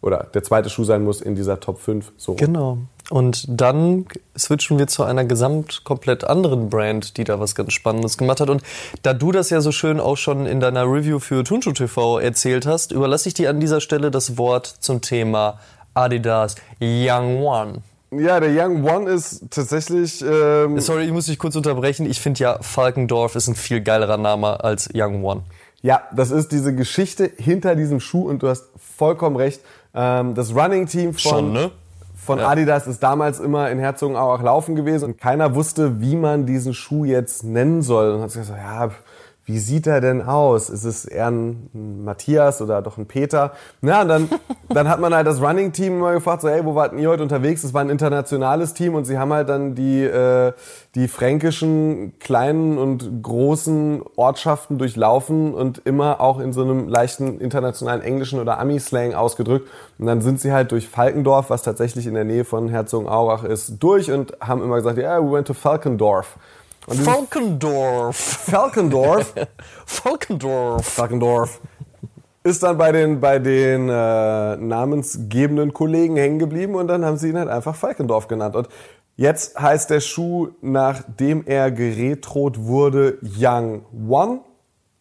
Oder 0.00 0.26
der 0.34 0.42
zweite 0.42 0.70
Schuh 0.70 0.82
sein 0.82 1.04
muss 1.04 1.20
in 1.20 1.36
dieser 1.36 1.60
Top 1.60 1.78
5. 1.78 2.10
So. 2.16 2.34
Genau. 2.34 2.78
Und 3.10 3.44
dann 3.48 4.06
switchen 4.36 4.76
wir 4.76 4.88
zu 4.88 5.04
einer 5.04 5.24
gesamt 5.24 5.84
komplett 5.84 6.24
anderen 6.24 6.68
Brand, 6.68 7.16
die 7.18 7.22
da 7.22 7.38
was 7.38 7.54
ganz 7.54 7.72
Spannendes 7.72 8.18
gemacht 8.18 8.40
hat. 8.40 8.50
Und 8.50 8.64
da 9.02 9.14
du 9.14 9.30
das 9.30 9.50
ja 9.50 9.60
so 9.60 9.70
schön 9.70 10.00
auch 10.00 10.16
schon 10.16 10.46
in 10.46 10.58
deiner 10.58 10.82
Review 10.82 11.20
für 11.20 11.44
Tunschuh 11.44 11.72
TV 11.72 12.18
erzählt 12.18 12.66
hast, 12.66 12.90
überlasse 12.90 13.28
ich 13.28 13.34
dir 13.34 13.50
an 13.50 13.60
dieser 13.60 13.80
Stelle 13.80 14.10
das 14.10 14.36
Wort 14.36 14.66
zum 14.66 15.00
Thema 15.00 15.60
Adidas 15.94 16.56
Young 16.80 17.44
One. 17.44 17.82
Ja, 18.14 18.40
der 18.40 18.50
Young 18.50 18.84
One 18.84 19.10
ist 19.10 19.50
tatsächlich. 19.50 20.22
Ähm 20.22 20.78
Sorry, 20.80 21.04
ich 21.04 21.12
muss 21.12 21.26
dich 21.26 21.38
kurz 21.38 21.56
unterbrechen. 21.56 22.04
Ich 22.04 22.20
finde 22.20 22.40
ja, 22.40 22.58
Falkendorf 22.60 23.36
ist 23.36 23.48
ein 23.48 23.54
viel 23.54 23.80
geilerer 23.80 24.18
Name 24.18 24.62
als 24.62 24.90
Young 24.94 25.24
One. 25.24 25.42
Ja, 25.80 26.02
das 26.14 26.30
ist 26.30 26.52
diese 26.52 26.74
Geschichte 26.74 27.30
hinter 27.36 27.74
diesem 27.74 28.00
Schuh 28.00 28.28
und 28.28 28.42
du 28.42 28.48
hast 28.48 28.66
vollkommen 28.96 29.36
recht. 29.36 29.62
Ähm, 29.94 30.34
das 30.34 30.54
Running 30.54 30.86
Team 30.86 31.12
von, 31.12 31.20
Schon, 31.20 31.52
ne? 31.52 31.70
von 32.14 32.38
ja. 32.38 32.48
Adidas 32.48 32.86
ist 32.86 33.02
damals 33.02 33.40
immer 33.40 33.70
in 33.70 33.78
Herzogenaurach 33.78 34.42
laufen 34.42 34.76
gewesen 34.76 35.06
und 35.06 35.18
keiner 35.18 35.54
wusste, 35.54 36.00
wie 36.00 36.14
man 36.14 36.44
diesen 36.44 36.74
Schuh 36.74 37.04
jetzt 37.04 37.44
nennen 37.44 37.80
soll. 37.80 38.12
Und 38.12 38.20
hat 38.20 38.32
gesagt, 38.32 38.58
ja, 38.58 38.90
wie 39.44 39.58
sieht 39.58 39.88
er 39.88 40.00
denn 40.00 40.22
aus? 40.22 40.70
Ist 40.70 40.84
es 40.84 41.04
eher 41.04 41.26
ein 41.28 41.68
Matthias 42.04 42.62
oder 42.62 42.80
doch 42.80 42.96
ein 42.96 43.06
Peter? 43.06 43.52
Na, 43.80 44.04
dann, 44.04 44.28
dann 44.68 44.88
hat 44.88 45.00
man 45.00 45.12
halt 45.12 45.26
das 45.26 45.42
Running-Team 45.42 45.98
mal 45.98 46.14
gefragt, 46.14 46.42
so, 46.42 46.48
hey, 46.48 46.64
wo 46.64 46.76
wart 46.76 46.92
ihr 46.92 47.08
heute 47.08 47.24
unterwegs? 47.24 47.64
Es 47.64 47.74
war 47.74 47.80
ein 47.80 47.90
internationales 47.90 48.72
Team 48.72 48.94
und 48.94 49.04
sie 49.04 49.18
haben 49.18 49.32
halt 49.32 49.48
dann 49.48 49.74
die, 49.74 50.04
äh, 50.04 50.52
die 50.94 51.08
fränkischen 51.08 52.12
kleinen 52.20 52.78
und 52.78 53.22
großen 53.22 54.02
Ortschaften 54.14 54.78
durchlaufen 54.78 55.54
und 55.54 55.82
immer 55.84 56.20
auch 56.20 56.38
in 56.38 56.52
so 56.52 56.62
einem 56.62 56.88
leichten 56.88 57.40
internationalen 57.40 58.00
englischen 58.00 58.38
oder 58.38 58.60
Ami-Slang 58.60 59.14
ausgedrückt. 59.14 59.68
Und 59.98 60.06
dann 60.06 60.20
sind 60.20 60.40
sie 60.40 60.52
halt 60.52 60.70
durch 60.70 60.88
Falkendorf, 60.88 61.50
was 61.50 61.62
tatsächlich 61.62 62.06
in 62.06 62.14
der 62.14 62.24
Nähe 62.24 62.44
von 62.44 62.68
Herzogenaurach 62.68 63.42
ist, 63.42 63.82
durch 63.82 64.12
und 64.12 64.34
haben 64.40 64.62
immer 64.62 64.76
gesagt, 64.76 64.98
ja, 64.98 65.18
yeah, 65.18 65.20
we 65.20 65.32
went 65.32 65.48
to 65.48 65.54
Falkendorf. 65.54 66.36
Falkendorf. 66.88 68.16
Falkendorf. 68.16 69.34
Falkendorf. 69.86 70.86
Falkendorf. 70.86 71.60
Ist 72.44 72.62
dann 72.64 72.76
bei 72.76 72.90
den, 72.90 73.20
bei 73.20 73.38
den 73.38 73.88
äh, 73.88 74.56
namensgebenden 74.56 75.72
Kollegen 75.72 76.16
hängen 76.16 76.40
geblieben 76.40 76.74
und 76.74 76.88
dann 76.88 77.04
haben 77.04 77.16
sie 77.16 77.28
ihn 77.28 77.38
halt 77.38 77.48
einfach 77.48 77.76
Falkendorf 77.76 78.26
genannt. 78.26 78.56
Und 78.56 78.68
jetzt 79.16 79.60
heißt 79.60 79.90
der 79.90 80.00
Schuh, 80.00 80.48
nachdem 80.60 81.44
er 81.46 81.70
geretrot 81.70 82.58
wurde, 82.58 83.18
Young 83.22 83.84
One. 84.08 84.40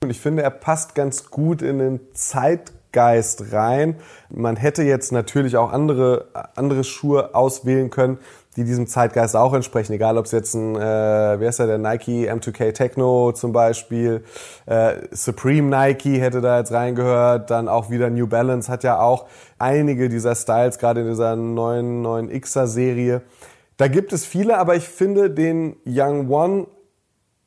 Und 0.03 0.11
ich 0.11 0.19
finde, 0.19 0.43
er 0.43 0.51
passt 0.51 0.93
ganz 0.93 1.31
gut 1.31 1.63
in 1.63 1.79
den 1.79 2.00
Zeitgeist 2.13 3.51
rein. 3.53 3.95
Man 4.29 4.55
hätte 4.55 4.83
jetzt 4.83 5.11
natürlich 5.11 5.57
auch 5.57 5.71
andere, 5.71 6.27
andere 6.55 6.83
Schuhe 6.83 7.33
auswählen 7.33 7.89
können 7.89 8.19
die 8.58 8.63
diesem 8.63 8.88
Zeitgeist 8.88 9.36
auch 9.36 9.53
entsprechen. 9.53 9.93
Egal, 9.93 10.17
ob 10.17 10.25
es 10.25 10.31
jetzt 10.31 10.53
ein, 10.53 10.75
äh, 10.75 10.79
wer 10.79 11.50
ist 11.50 11.60
der, 11.60 11.67
der 11.67 11.77
Nike 11.77 12.29
M2K 12.29 12.74
Techno 12.74 13.31
zum 13.31 13.53
Beispiel, 13.53 14.24
äh, 14.65 14.96
Supreme 15.12 15.70
Nike 15.70 16.20
hätte 16.20 16.41
da 16.41 16.60
jetzt 16.60 16.72
reingehört, 16.72 17.50
dann 17.50 17.70
auch 17.70 17.89
wieder 17.89 18.10
New 18.10 18.27
Balance 18.27 18.72
hat 18.72 18.84
ja 18.84 19.00
auch 19.00 19.25
einige 19.58 20.10
dieser 20.10 20.36
Styles, 20.36 20.79
gerade 20.79 21.01
in 21.01 21.08
dieser 21.08 21.36
neuen, 21.36 22.01
neuen 22.01 22.29
Xer 22.41 22.67
Serie. 22.67 23.22
Da 23.77 23.88
gibt 23.88 24.12
es 24.13 24.25
viele, 24.25 24.58
aber 24.58 24.75
ich 24.75 24.88
finde 24.88 25.31
den 25.31 25.77
Young 25.86 26.29
One 26.29 26.67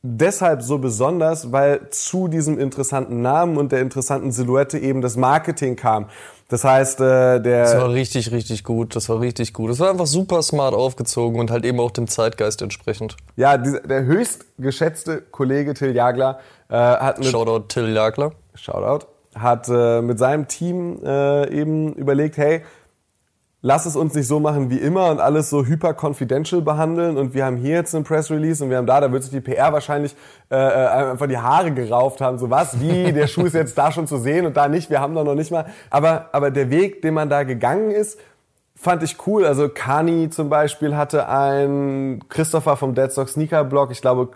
deshalb 0.03 0.63
so 0.63 0.79
besonders, 0.79 1.51
weil 1.51 1.89
zu 1.91 2.29
diesem 2.29 2.59
interessanten 2.59 3.23
Namen 3.23 3.57
und 3.57 3.73
der 3.73 3.81
interessanten 3.81 4.33
Silhouette 4.33 4.79
eben 4.79 5.01
das 5.01 5.17
Marketing 5.17 5.77
kam. 5.77 6.07
Das 6.55 6.63
heißt, 6.63 7.01
äh, 7.01 7.41
der. 7.41 7.65
Das 7.65 7.77
war 7.77 7.91
richtig, 7.91 8.31
richtig 8.31 8.63
gut. 8.63 8.95
Das 8.95 9.09
war 9.09 9.21
richtig 9.21 9.53
gut. 9.55 9.71
Das 9.71 9.81
war 9.81 9.91
einfach 9.91 10.07
super 10.07 10.41
smart 10.41 10.73
aufgezogen 10.73 11.41
und 11.41 11.51
halt 11.51 11.65
eben 11.65 11.81
auch 11.81 11.91
dem 11.91 12.07
Zeitgeist 12.07 12.63
entsprechend. 12.63 13.17
Ja, 13.35 13.57
der 13.59 14.05
höchst 14.05 14.45
geschätzte 14.57 15.21
Kollege 15.21 15.75
Till 15.75 15.97
Jagler 15.97 16.39
äh, 16.69 16.77
hat 16.77 17.19
mit. 17.19 17.27
Shoutout 17.27 17.67
Till 17.67 17.93
Jagler. 17.93 18.31
Shoutout. 18.55 19.05
Hat 19.35 19.69
äh, 19.69 20.01
mit 20.01 20.21
seinem 20.21 20.47
Team 20.47 21.01
äh, 21.05 21.51
eben 21.51 21.93
überlegt, 21.95 22.37
hey, 22.37 22.63
lass 23.65 23.87
es 23.87 23.97
uns 23.97 24.13
nicht 24.15 24.29
so 24.29 24.41
machen 24.41 24.69
wie 24.69 24.77
immer 24.77 25.11
und 25.11 25.21
alles 25.21 25.49
so 25.49 25.65
hyper 25.65 25.95
confidential 25.95 26.61
behandeln 26.61 27.17
und 27.17 27.33
wir 27.33 27.47
haben 27.47 27.57
hier 27.57 27.77
jetzt 27.77 27.95
einen 27.95 28.05
Press 28.05 28.31
Release 28.31 28.63
und 28.63 28.69
wir 28.69 28.77
haben 28.77 28.87
da, 28.87 29.01
da 29.01 29.11
wird 29.11 29.23
sich 29.23 29.33
die 29.33 29.41
PR 29.41 29.73
wahrscheinlich 29.73 30.15
äh, 30.51 30.55
äh, 30.55 31.11
einfach 31.13 31.27
die 31.27 31.39
Haare 31.39 31.73
gerauft 31.73 32.21
haben, 32.21 32.37
so 32.37 32.51
was, 32.51 32.79
wie, 32.79 33.11
der 33.15 33.27
Schuh 33.27 33.47
ist 33.47 33.55
jetzt 33.55 33.79
da 33.79 33.91
schon 33.91 34.07
zu 34.07 34.19
sehen 34.19 34.45
und 34.45 34.55
da 34.55 34.69
nicht, 34.69 34.91
wir 34.91 35.01
haben 35.01 35.15
da 35.15 35.25
noch 35.25 35.35
nicht 35.35 35.51
mal. 35.51 35.65
Aber, 35.89 36.29
aber 36.33 36.51
der 36.51 36.69
Weg, 36.69 37.01
den 37.01 37.15
man 37.15 37.31
da 37.31 37.45
gegangen 37.45 37.91
ist, 37.91 38.21
fand 38.77 39.03
ich 39.03 39.17
cool. 39.27 39.47
Also 39.47 39.71
Kani 39.71 40.29
zum 40.29 40.51
Beispiel 40.51 40.95
hatte 40.95 41.27
ein 41.31 42.23
Christopher 42.29 42.77
vom 42.77 42.95
Deadstock 42.95 43.31
Sneaker 43.31 43.65
Blog, 43.65 43.91
ich 43.93 44.03
glaube 44.03 44.33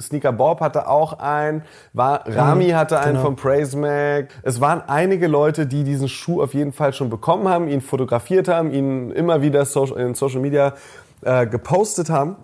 Sneaker 0.00 0.32
Bob 0.32 0.60
hatte 0.60 0.88
auch 0.88 1.18
einen, 1.18 1.62
war, 1.92 2.24
Rami 2.26 2.70
hatte 2.70 2.98
einen 2.98 3.12
genau. 3.12 3.24
vom 3.24 3.36
Praise 3.36 3.76
Mag. 3.76 4.28
Es 4.42 4.60
waren 4.60 4.82
einige 4.86 5.26
Leute, 5.26 5.66
die 5.66 5.84
diesen 5.84 6.08
Schuh 6.08 6.42
auf 6.42 6.54
jeden 6.54 6.72
Fall 6.72 6.92
schon 6.92 7.10
bekommen 7.10 7.48
haben, 7.48 7.68
ihn 7.68 7.80
fotografiert 7.80 8.48
haben, 8.48 8.72
ihn 8.72 9.10
immer 9.10 9.42
wieder 9.42 9.60
in 9.96 10.14
Social 10.14 10.40
Media 10.40 10.74
äh, 11.22 11.46
gepostet 11.46 12.10
haben 12.10 12.36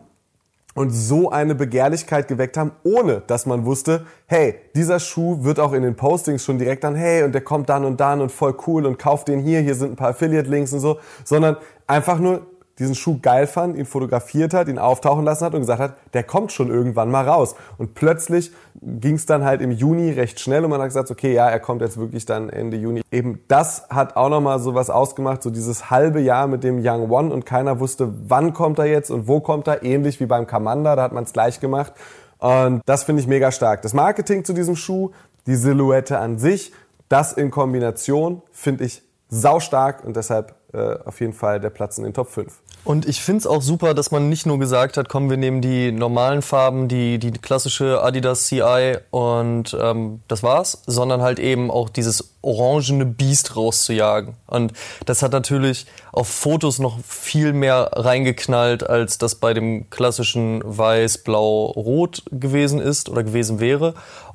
und 0.76 0.90
so 0.90 1.30
eine 1.30 1.54
Begehrlichkeit 1.54 2.28
geweckt 2.28 2.56
haben, 2.58 2.72
ohne 2.84 3.22
dass 3.26 3.46
man 3.46 3.64
wusste, 3.64 4.04
hey, 4.26 4.56
dieser 4.74 5.00
Schuh 5.00 5.42
wird 5.42 5.58
auch 5.58 5.72
in 5.72 5.82
den 5.82 5.96
Postings 5.96 6.44
schon 6.44 6.58
direkt 6.58 6.84
dann, 6.84 6.94
hey, 6.94 7.22
und 7.22 7.32
der 7.32 7.40
kommt 7.40 7.70
dann 7.70 7.84
und 7.84 7.98
dann 7.98 8.20
und 8.20 8.30
voll 8.30 8.54
cool 8.66 8.84
und 8.84 8.98
kauft 8.98 9.28
den 9.28 9.40
hier, 9.40 9.60
hier 9.60 9.74
sind 9.74 9.92
ein 9.92 9.96
paar 9.96 10.10
Affiliate-Links 10.10 10.74
und 10.74 10.80
so, 10.80 10.98
sondern 11.24 11.56
einfach 11.86 12.18
nur, 12.18 12.46
diesen 12.78 12.94
Schuh 12.94 13.18
geil 13.22 13.46
fand, 13.46 13.76
ihn 13.76 13.86
fotografiert 13.86 14.52
hat, 14.52 14.68
ihn 14.68 14.78
auftauchen 14.78 15.24
lassen 15.24 15.46
hat 15.46 15.54
und 15.54 15.60
gesagt 15.60 15.80
hat, 15.80 15.96
der 16.12 16.24
kommt 16.24 16.52
schon 16.52 16.68
irgendwann 16.68 17.10
mal 17.10 17.26
raus. 17.26 17.54
Und 17.78 17.94
plötzlich 17.94 18.52
ging 18.82 19.14
es 19.14 19.24
dann 19.24 19.44
halt 19.44 19.62
im 19.62 19.70
Juni 19.70 20.10
recht 20.10 20.40
schnell 20.40 20.64
und 20.64 20.70
man 20.70 20.80
hat 20.80 20.88
gesagt, 20.88 21.10
okay, 21.10 21.32
ja, 21.32 21.48
er 21.48 21.60
kommt 21.60 21.80
jetzt 21.80 21.96
wirklich 21.96 22.26
dann 22.26 22.50
Ende 22.50 22.76
Juni. 22.76 23.02
Eben 23.10 23.40
das 23.48 23.88
hat 23.88 24.16
auch 24.16 24.28
nochmal 24.28 24.58
so 24.60 24.74
was 24.74 24.90
ausgemacht, 24.90 25.42
so 25.42 25.50
dieses 25.50 25.90
halbe 25.90 26.20
Jahr 26.20 26.48
mit 26.48 26.64
dem 26.64 26.80
Young 26.84 27.10
One 27.10 27.32
und 27.32 27.46
keiner 27.46 27.80
wusste, 27.80 28.12
wann 28.28 28.52
kommt 28.52 28.78
er 28.78 28.86
jetzt 28.86 29.10
und 29.10 29.26
wo 29.26 29.40
kommt 29.40 29.68
er, 29.68 29.82
ähnlich 29.82 30.20
wie 30.20 30.26
beim 30.26 30.46
Commander, 30.46 30.96
da 30.96 31.02
hat 31.02 31.12
man 31.12 31.24
es 31.24 31.32
gleich 31.32 31.60
gemacht. 31.60 31.94
Und 32.38 32.82
das 32.84 33.04
finde 33.04 33.22
ich 33.22 33.28
mega 33.28 33.50
stark. 33.52 33.80
Das 33.80 33.94
Marketing 33.94 34.44
zu 34.44 34.52
diesem 34.52 34.76
Schuh, 34.76 35.12
die 35.46 35.54
Silhouette 35.54 36.18
an 36.18 36.38
sich, 36.38 36.72
das 37.08 37.32
in 37.32 37.50
Kombination 37.50 38.42
finde 38.52 38.84
ich 38.84 39.02
saustark 39.28 40.04
und 40.04 40.16
deshalb 40.16 40.55
äh, 40.72 40.96
auf 41.04 41.20
jeden 41.20 41.32
Fall 41.32 41.60
der 41.60 41.70
Platz 41.70 41.98
in 41.98 42.04
den 42.04 42.14
Top 42.14 42.28
5. 42.28 42.52
Und 42.84 43.08
ich 43.08 43.20
finde 43.20 43.40
es 43.40 43.46
auch 43.48 43.62
super, 43.62 43.94
dass 43.94 44.12
man 44.12 44.28
nicht 44.28 44.46
nur 44.46 44.60
gesagt 44.60 44.96
hat, 44.96 45.08
komm, 45.08 45.28
wir 45.28 45.36
nehmen 45.36 45.60
die 45.60 45.90
normalen 45.90 46.40
Farben, 46.40 46.86
die, 46.86 47.18
die 47.18 47.32
klassische 47.32 48.00
Adidas 48.00 48.46
CI 48.46 48.98
und 49.10 49.76
ähm, 49.80 50.20
das 50.28 50.44
war's, 50.44 50.82
sondern 50.86 51.20
halt 51.20 51.40
eben 51.40 51.70
auch 51.70 51.88
dieses 51.88 52.34
orangene 52.42 53.04
Biest 53.04 53.56
rauszujagen. 53.56 54.34
Und 54.46 54.72
das 55.04 55.22
hat 55.22 55.32
natürlich 55.32 55.86
auf 56.12 56.28
Fotos 56.28 56.78
noch 56.78 57.00
viel 57.04 57.52
mehr 57.52 57.90
reingeknallt, 57.92 58.88
als 58.88 59.18
das 59.18 59.34
bei 59.34 59.52
dem 59.52 59.90
klassischen 59.90 60.62
Weiß, 60.64 61.18
Blau, 61.18 61.66
Rot 61.66 62.22
gewesen 62.30 62.78
ist 62.78 63.08
oder 63.08 63.24
gewesen 63.24 63.58
wäre. 63.58 63.94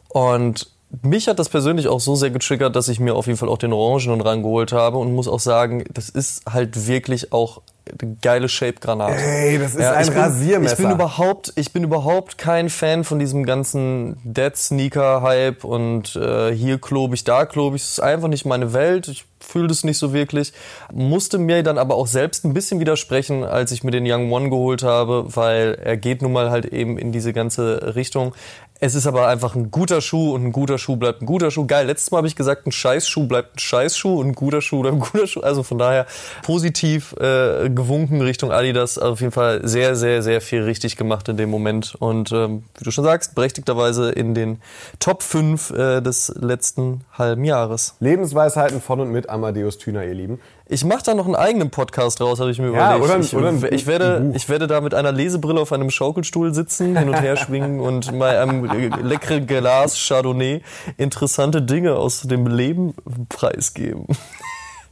Und 0.10 0.71
mich 1.02 1.28
hat 1.28 1.40
das 1.40 1.50
persönlich 1.50 1.88
auch 1.88 2.00
so 2.00 2.16
sehr 2.16 2.32
getriggert, 2.32 2.76
dass 2.76 2.88
ich 2.90 3.00
mir 3.00 3.16
auf 3.16 3.28
jeden 3.28 3.38
Fall 3.38 3.50
auch 3.50 3.58
den 3.58 3.74
Orangen 3.74 4.22
rangeholt 4.22 4.72
habe 4.72 4.98
und 4.98 5.14
muss 5.14 5.28
auch 5.28 5.40
sagen, 5.40 5.84
das 5.94 6.10
ist 6.10 6.44
halt 6.52 6.88
wirklich 6.88 7.32
auch 7.32 7.62
eine 8.02 8.18
geile 8.22 8.48
Shape-Granate. 8.48 9.16
Ey, 9.18 9.58
das 9.58 9.74
ist 9.74 9.82
ja, 9.82 9.94
ein 9.94 10.08
ich 10.08 10.16
Rasiermesser. 10.16 10.74
ich 10.74 10.84
bin 10.84 10.92
überhaupt, 10.92 11.54
ich 11.56 11.74
bin 11.74 11.84
überhaupt 11.84 12.38
kein 12.38 12.70
Fan 12.70 13.04
von 13.04 13.20
diesem 13.20 13.46
ganzen 13.46 14.18
Dead-Sneaker-Hype 14.24 15.64
und 15.64 16.16
äh, 16.16 16.54
hier 16.54 16.80
klobig, 16.80 17.24
da 17.24 17.46
klobig. 17.46 17.82
Das 17.82 17.92
ist 17.94 18.00
einfach 18.02 18.28
nicht 18.28 18.46
meine 18.46 18.74
Welt. 18.74 19.08
Ich 19.08 19.26
fühle 19.40 19.68
das 19.68 19.84
nicht 19.84 19.98
so 19.98 20.14
wirklich. 20.14 20.54
Musste 20.92 21.38
mir 21.38 21.64
dann 21.64 21.78
aber 21.78 21.96
auch 21.96 22.08
selbst 22.08 22.46
ein 22.46 22.54
bisschen 22.54 22.80
widersprechen, 22.80 23.44
als 23.44 23.72
ich 23.72 23.84
mir 23.84 23.92
den 23.92 24.10
Young 24.10 24.32
One 24.32 24.50
geholt 24.50 24.84
habe, 24.84 25.26
weil 25.36 25.78
er 25.84 25.98
geht 25.98 26.22
nun 26.22 26.34
mal 26.34 26.52
halt 26.52 26.66
eben 26.66 26.98
in 26.98 27.12
diese 27.12 27.34
ganze 27.34 27.96
Richtung. 27.96 28.36
Es 28.84 28.96
ist 28.96 29.06
aber 29.06 29.28
einfach 29.28 29.54
ein 29.54 29.70
guter 29.70 30.02
Schuh 30.02 30.34
und 30.34 30.44
ein 30.44 30.52
guter 30.52 30.80
Schuh 30.80 30.96
bleibt 30.96 31.22
ein 31.22 31.28
guter 31.28 31.52
Schuh. 31.52 31.68
Geil, 31.68 31.86
letztes 31.86 32.10
Mal 32.10 32.18
habe 32.18 32.28
ich 32.28 32.36
gesagt, 32.36 32.66
ein 32.66 32.72
Scheißschuh 32.72 33.28
bleibt 33.28 33.58
ein 33.58 33.60
Scheißschuh 33.60 34.20
und 34.20 34.30
ein 34.30 34.34
guter 34.34 34.60
Schuh 34.60 34.82
bleibt 34.82 34.96
ein 34.96 35.00
guter 35.00 35.28
Schuh. 35.28 35.42
Also 35.42 35.62
von 35.62 35.78
daher 35.78 36.08
positiv 36.42 37.14
äh, 37.20 37.70
gewunken 37.70 38.22
Richtung 38.22 38.52
Adidas. 38.52 38.98
Also 38.98 39.14
auf 39.14 39.22
jeden 39.22 39.34
Fall 39.34 39.62
sehr, 39.68 39.96
sehr, 39.96 40.24
sehr 40.24 40.42
viel 40.42 40.64
richtig 40.64 40.98
gemacht 40.98 41.30
in 41.30 41.38
dem 41.38 41.52
Moment. 41.52 41.94
Und 42.00 42.32
ähm, 42.32 42.64
wie 42.80 42.84
du 42.84 42.90
schon 42.90 43.04
sagst, 43.04 43.36
berechtigterweise 43.36 44.10
in 44.14 44.34
den 44.34 44.60
Top 45.00 45.22
5 45.22 45.70
äh, 45.70 46.02
des 46.02 46.34
letzten 46.40 47.02
halben 47.16 47.46
Jahres. 47.46 47.94
Lebensweisheiten 48.00 48.82
von 48.82 49.00
und 49.00 49.12
mit 49.12 49.30
Amadeus 49.30 49.78
Thüner, 49.78 50.06
ihr 50.06 50.16
Lieben. 50.16 50.40
Ich 50.72 50.86
mache 50.86 51.04
da 51.04 51.14
noch 51.14 51.26
einen 51.26 51.36
eigenen 51.36 51.70
Podcast 51.70 52.22
raus, 52.22 52.40
habe 52.40 52.50
ich 52.50 52.58
mir 52.58 52.72
ja, 52.72 52.96
überlegt. 52.96 53.04
Oder, 53.04 53.20
ich, 53.20 53.36
oder 53.36 53.74
ich, 53.74 53.88
werde, 53.88 54.32
ich 54.34 54.48
werde 54.48 54.68
da 54.68 54.80
mit 54.80 54.94
einer 54.94 55.12
Lesebrille 55.12 55.60
auf 55.60 55.74
einem 55.74 55.90
Schaukelstuhl 55.90 56.54
sitzen, 56.54 56.98
hin 56.98 57.10
und 57.10 57.22
her 57.22 57.36
schwingen 57.46 57.82
und 57.82 58.18
bei 58.18 58.40
einem 58.40 58.64
leckeren 59.04 59.48
Glas 59.48 59.98
Chardonnay 60.08 60.62
interessante 60.96 61.62
Dinge 61.62 61.96
aus 61.98 62.22
dem 62.22 62.48
Leben 62.48 62.94
preisgeben. 63.28 64.06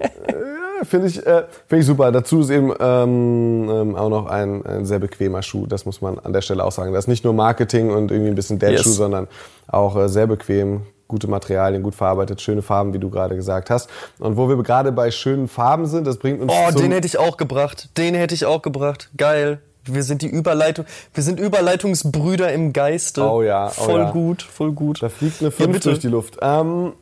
Ja, 0.01 0.83
finde 0.83 1.07
ich, 1.07 1.25
äh, 1.25 1.43
find 1.67 1.79
ich 1.79 1.85
super. 1.85 2.11
Dazu 2.11 2.41
ist 2.41 2.49
eben 2.49 2.73
ähm, 2.77 3.69
ähm, 3.71 3.95
auch 3.95 4.09
noch 4.09 4.25
ein, 4.25 4.65
ein, 4.65 4.85
sehr 4.85 4.99
bequemer 4.99 5.41
Schuh. 5.41 5.65
Das 5.65 5.85
muss 5.85 6.01
man 6.01 6.19
an 6.19 6.33
der 6.33 6.41
Stelle 6.41 6.65
auch 6.65 6.73
sagen. 6.73 6.91
Das 6.91 7.05
ist 7.05 7.09
nicht 7.09 7.23
nur 7.23 7.33
Marketing 7.33 7.89
und 7.91 8.11
irgendwie 8.11 8.31
ein 8.31 8.35
bisschen 8.35 8.59
Dad-Schuh, 8.59 8.89
yes. 8.89 8.97
sondern 8.97 9.29
auch 9.67 9.95
äh, 9.95 10.09
sehr 10.09 10.27
bequem, 10.27 10.81
gute 11.09 11.27
Materialien, 11.27 11.83
gut 11.83 11.95
verarbeitet, 11.95 12.39
schöne 12.39 12.61
Farben, 12.61 12.93
wie 12.93 12.99
du 12.99 13.09
gerade 13.09 13.35
gesagt 13.35 13.69
hast. 13.69 13.89
Und 14.19 14.37
wo 14.37 14.47
wir 14.47 14.55
gerade 14.63 14.93
bei 14.93 15.11
schönen 15.11 15.49
Farben 15.49 15.87
sind, 15.87 16.07
das 16.07 16.17
bringt 16.19 16.39
uns. 16.39 16.53
Oh, 16.55 16.71
den 16.71 16.93
hätte 16.93 17.07
ich 17.07 17.17
auch 17.17 17.35
gebracht. 17.35 17.89
Den 17.97 18.15
hätte 18.15 18.33
ich 18.33 18.45
auch 18.45 18.61
gebracht. 18.61 19.09
Geil. 19.17 19.59
Wir 19.83 20.03
sind 20.03 20.21
die 20.21 20.27
Überleitung, 20.27 20.85
wir 21.13 21.23
sind 21.23 21.39
Überleitungsbrüder 21.39 22.53
im 22.53 22.73
Geiste. 22.73 23.27
Oh 23.27 23.41
ja, 23.41 23.67
oh 23.67 23.69
voll 23.69 24.01
ja. 24.01 24.11
gut, 24.11 24.43
voll 24.43 24.71
gut. 24.71 25.01
Da 25.01 25.09
fliegt 25.09 25.41
eine 25.41 25.51
5 25.51 25.79
durch 25.79 25.99
die 25.99 26.09
Luft. 26.09 26.37
Ähm, 26.41 26.93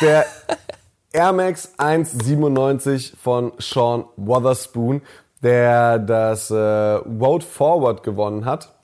der 0.00 0.24
Air 1.12 1.32
Max 1.32 1.72
197 1.76 3.14
von 3.22 3.52
Sean 3.58 4.04
Wotherspoon, 4.16 5.02
der 5.42 5.98
das 5.98 6.50
äh, 6.50 6.54
Road 6.54 7.44
Forward 7.44 8.02
gewonnen 8.02 8.46
hat 8.46 8.75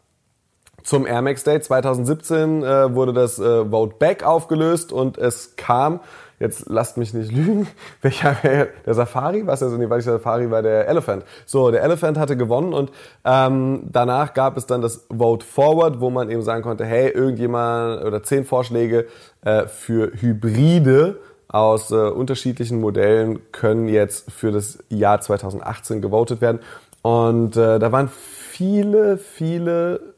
zum 0.83 1.07
Air 1.07 1.23
Max 1.23 1.45
Day 1.45 1.61
2017 1.61 2.63
äh, 2.63 2.95
wurde 2.95 3.13
das 3.13 3.39
äh, 3.39 3.65
Vote 3.71 3.97
Back 3.99 4.25
aufgelöst 4.25 4.93
und 4.93 5.19
es 5.19 5.57
kam, 5.57 6.01
jetzt 6.39 6.69
lasst 6.69 6.97
mich 6.97 7.15
nicht 7.15 7.33
lügen, 7.37 7.69
welcher 8.01 8.37
der 8.85 8.95
Safari, 8.95 9.47
was 9.47 9.63
also 9.63 9.77
nee, 9.77 9.89
war 9.89 9.97
nicht 9.97 10.07
der 10.07 10.15
Safari, 10.15 10.51
war 10.51 10.63
der 10.63 10.89
Elephant. 10.89 11.25
So, 11.47 11.71
der 11.71 11.83
Elephant 11.83 12.19
hatte 12.19 12.37
gewonnen 12.37 12.73
und 12.73 12.91
ähm, 13.25 13.85
danach 13.91 14.35
gab 14.35 14.57
es 14.57 14.67
dann 14.67 14.83
das 14.83 15.07
Vote 15.17 15.47
Forward, 15.47 16.01
wo 16.01 16.11
man 16.11 16.31
eben 16.31 16.43
sagen 16.43 16.63
konnte, 16.63 16.85
hey, 16.85 17.11
irgendjemand 17.11 18.05
oder 18.05 18.23
zehn 18.23 18.45
Vorschläge 18.45 19.07
äh, 19.45 19.67
für 19.67 20.13
Hybride 20.21 21.19
aus 21.49 21.91
äh, 21.91 21.95
unterschiedlichen 21.97 22.81
Modellen 22.81 23.53
können 23.53 23.89
jetzt 23.89 24.33
für 24.33 24.51
das 24.51 24.79
Jahr 24.89 25.21
2018 25.21 26.01
gewotet 26.01 26.41
werden. 26.41 26.61
Und 27.03 27.57
äh, 27.57 27.79
da 27.79 27.93
waren 27.93 28.09
viele, 28.09 29.19
viele 29.19 30.12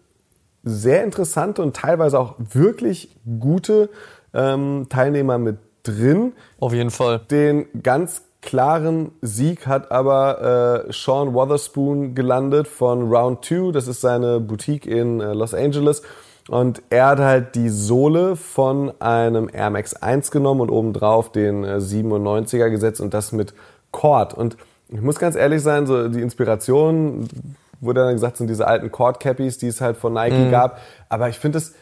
sehr 0.64 1.04
interessante 1.04 1.62
und 1.62 1.76
teilweise 1.76 2.18
auch 2.18 2.34
wirklich 2.38 3.16
gute 3.38 3.90
ähm, 4.32 4.86
Teilnehmer 4.88 5.38
mit 5.38 5.58
drin. 5.82 6.32
Auf 6.58 6.72
jeden 6.72 6.90
Fall. 6.90 7.20
Den 7.30 7.66
ganz 7.82 8.22
klaren 8.40 9.12
Sieg 9.22 9.66
hat 9.66 9.90
aber 9.90 10.84
äh, 10.86 10.92
Sean 10.92 11.34
Wotherspoon 11.34 12.14
gelandet 12.14 12.68
von 12.68 13.10
Round 13.10 13.44
2. 13.44 13.72
Das 13.72 13.88
ist 13.88 14.00
seine 14.00 14.40
Boutique 14.40 14.86
in 14.86 15.20
äh, 15.20 15.32
Los 15.32 15.54
Angeles. 15.54 16.02
Und 16.48 16.82
er 16.90 17.06
hat 17.06 17.18
halt 17.20 17.54
die 17.54 17.70
Sohle 17.70 18.36
von 18.36 18.92
einem 19.00 19.48
Air 19.50 19.70
Max 19.70 19.94
1 19.94 20.30
genommen 20.30 20.60
und 20.60 20.70
obendrauf 20.70 21.32
den 21.32 21.64
äh, 21.64 21.76
97er 21.76 22.68
gesetzt 22.68 23.00
und 23.00 23.14
das 23.14 23.32
mit 23.32 23.54
Cord. 23.92 24.34
Und 24.34 24.56
ich 24.88 25.00
muss 25.00 25.18
ganz 25.18 25.36
ehrlich 25.36 25.62
sein, 25.62 25.86
so 25.86 26.08
die 26.08 26.20
Inspiration 26.20 27.28
wurde 27.84 28.04
dann 28.04 28.14
gesagt, 28.14 28.36
sind 28.36 28.48
diese 28.48 28.66
alten 28.66 28.90
Cord 28.90 29.20
Cappies, 29.20 29.58
die 29.58 29.68
es 29.68 29.80
halt 29.80 29.96
von 29.96 30.12
Nike 30.12 30.46
mhm. 30.46 30.50
gab. 30.50 30.78
Aber 31.08 31.28
ich 31.28 31.38
finde 31.38 31.58
es 31.58 31.74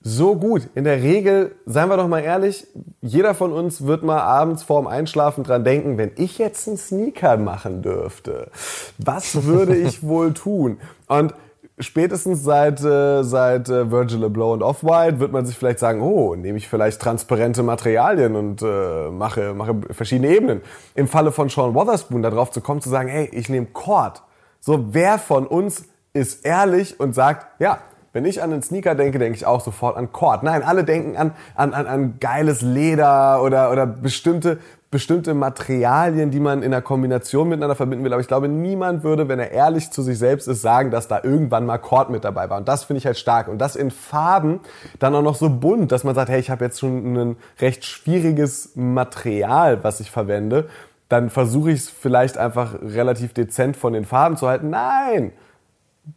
so 0.00 0.36
gut. 0.36 0.68
In 0.74 0.84
der 0.84 1.02
Regel, 1.02 1.56
seien 1.66 1.88
wir 1.88 1.96
doch 1.96 2.08
mal 2.08 2.20
ehrlich, 2.20 2.66
jeder 3.00 3.34
von 3.34 3.52
uns 3.52 3.84
wird 3.84 4.02
mal 4.02 4.20
abends 4.20 4.62
vorm 4.62 4.86
Einschlafen 4.86 5.44
dran 5.44 5.64
denken, 5.64 5.98
wenn 5.98 6.12
ich 6.16 6.38
jetzt 6.38 6.68
einen 6.68 6.76
Sneaker 6.76 7.36
machen 7.36 7.82
dürfte, 7.82 8.50
was 8.98 9.44
würde 9.44 9.76
ich 9.76 10.02
wohl 10.02 10.34
tun? 10.34 10.78
Und 11.08 11.34
spätestens 11.80 12.42
seit, 12.42 12.82
äh, 12.82 13.22
seit 13.22 13.68
äh, 13.68 13.90
Virgil 13.90 14.24
Abloh 14.24 14.52
und 14.52 14.62
Off-White 14.62 15.20
wird 15.20 15.32
man 15.32 15.46
sich 15.46 15.56
vielleicht 15.56 15.78
sagen, 15.78 16.00
oh, 16.00 16.34
nehme 16.34 16.58
ich 16.58 16.68
vielleicht 16.68 17.00
transparente 17.00 17.62
Materialien 17.62 18.36
und 18.36 18.62
äh, 18.62 19.10
mache, 19.10 19.54
mache 19.54 19.76
verschiedene 19.90 20.34
Ebenen. 20.34 20.60
Im 20.94 21.08
Falle 21.08 21.32
von 21.32 21.48
Sean 21.48 21.74
Wotherspoon 21.74 22.22
darauf 22.22 22.50
zu 22.50 22.60
kommen, 22.60 22.80
zu 22.80 22.88
sagen, 22.88 23.08
hey, 23.08 23.28
ich 23.32 23.48
nehme 23.48 23.66
Cord. 23.66 24.22
So, 24.60 24.92
wer 24.94 25.18
von 25.18 25.46
uns 25.46 25.84
ist 26.12 26.44
ehrlich 26.44 26.98
und 27.00 27.14
sagt, 27.14 27.60
ja, 27.60 27.78
wenn 28.12 28.24
ich 28.24 28.42
an 28.42 28.52
einen 28.52 28.62
Sneaker 28.62 28.94
denke, 28.94 29.18
denke 29.18 29.36
ich 29.36 29.46
auch 29.46 29.60
sofort 29.60 29.96
an 29.96 30.12
Cord. 30.12 30.42
Nein, 30.42 30.62
alle 30.62 30.82
denken 30.82 31.16
an, 31.16 31.32
an, 31.54 31.74
an, 31.74 31.86
an 31.86 32.14
geiles 32.18 32.62
Leder 32.62 33.42
oder, 33.42 33.70
oder 33.70 33.86
bestimmte, 33.86 34.58
bestimmte 34.90 35.34
Materialien, 35.34 36.30
die 36.30 36.40
man 36.40 36.62
in 36.62 36.72
einer 36.72 36.80
Kombination 36.80 37.50
miteinander 37.50 37.76
verbinden 37.76 38.04
will. 38.04 38.12
Aber 38.12 38.22
ich 38.22 38.26
glaube, 38.26 38.48
niemand 38.48 39.04
würde, 39.04 39.28
wenn 39.28 39.38
er 39.38 39.50
ehrlich 39.50 39.90
zu 39.90 40.02
sich 40.02 40.18
selbst 40.18 40.48
ist, 40.48 40.62
sagen, 40.62 40.90
dass 40.90 41.06
da 41.06 41.20
irgendwann 41.22 41.66
mal 41.66 41.76
Cord 41.78 42.08
mit 42.08 42.24
dabei 42.24 42.48
war. 42.48 42.56
Und 42.56 42.66
das 42.66 42.84
finde 42.84 42.98
ich 42.98 43.06
halt 43.06 43.18
stark. 43.18 43.48
Und 43.48 43.58
das 43.58 43.76
in 43.76 43.90
Farben 43.90 44.60
dann 44.98 45.14
auch 45.14 45.22
noch 45.22 45.36
so 45.36 45.50
bunt, 45.50 45.92
dass 45.92 46.02
man 46.02 46.14
sagt, 46.14 46.30
hey, 46.30 46.40
ich 46.40 46.50
habe 46.50 46.64
jetzt 46.64 46.80
schon 46.80 47.14
ein 47.14 47.36
recht 47.60 47.84
schwieriges 47.84 48.72
Material, 48.74 49.84
was 49.84 50.00
ich 50.00 50.10
verwende. 50.10 50.68
Dann 51.08 51.30
versuche 51.30 51.70
ich 51.70 51.80
es 51.80 51.88
vielleicht 51.88 52.36
einfach 52.36 52.74
relativ 52.82 53.32
dezent 53.32 53.76
von 53.76 53.92
den 53.92 54.04
Farben 54.04 54.36
zu 54.36 54.48
halten. 54.48 54.70
Nein! 54.70 55.32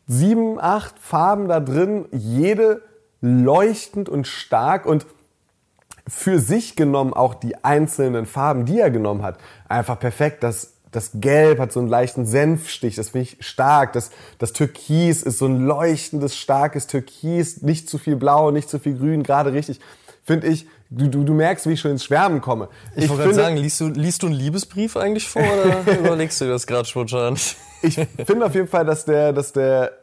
sieben, 0.08 0.60
acht 0.60 0.98
Farben 1.00 1.48
da 1.48 1.60
drin, 1.60 2.06
jede 2.12 2.82
leuchtend 3.22 4.10
und 4.10 4.28
stark 4.28 4.86
und 4.86 5.06
für 6.08 6.40
sich 6.40 6.76
genommen 6.76 7.14
auch 7.14 7.36
die 7.36 7.64
einzelnen 7.64 8.26
Farben, 8.26 8.66
die 8.66 8.80
er 8.80 8.90
genommen 8.92 9.22
hat, 9.22 9.38
einfach 9.68 10.00
perfekt. 10.00 10.44
Das, 10.44 10.74
das 10.92 11.12
Gelb 11.14 11.60
hat 11.60 11.72
so 11.72 11.80
einen 11.80 11.90
leichten 11.90 12.26
Senfstich, 12.26 12.96
das 12.96 13.10
finde 13.10 13.30
ich 13.30 13.46
stark. 13.46 13.94
Das, 13.94 14.12
das 14.40 14.52
Türkis 14.52 15.22
ist 15.22 15.38
so 15.38 15.46
ein 15.46 15.66
leuchtendes, 15.66 16.36
starkes 16.36 16.88
Türkis, 16.88 17.62
nicht 17.62 17.88
zu 17.88 17.98
viel 17.98 18.16
Blau, 18.16 18.52
nicht 18.52 18.70
zu 18.70 18.80
viel 18.80 18.98
Grün, 18.98 19.24
gerade 19.24 19.54
richtig. 19.54 19.80
Finde 20.24 20.48
ich, 20.48 20.68
du, 20.92 21.08
du, 21.08 21.24
du 21.24 21.34
merkst, 21.34 21.68
wie 21.68 21.74
ich 21.74 21.80
schon 21.80 21.92
ins 21.92 22.04
Schwärmen 22.04 22.42
komme. 22.42 22.68
Ich, 22.96 23.06
ich 23.06 23.10
wollte 23.10 23.24
gerade 23.24 23.36
sagen, 23.36 23.58
liest 23.58 23.80
du, 23.80 23.88
liest 23.88 24.22
du 24.22 24.28
einen 24.28 24.36
Liebesbrief 24.36 24.98
eigentlich 24.98 25.28
vor 25.28 25.42
oder 25.42 26.00
überlegst 26.00 26.40
du 26.42 26.46
das 26.46 26.68
gerade 26.68 26.88
spontan? 26.88 27.38
ich 27.82 27.96
finde 28.26 28.46
auf 28.46 28.54
jeden 28.54 28.68
Fall, 28.68 28.86
dass 28.86 29.06
der, 29.06 29.34
dass 29.34 29.54
der 29.54 29.94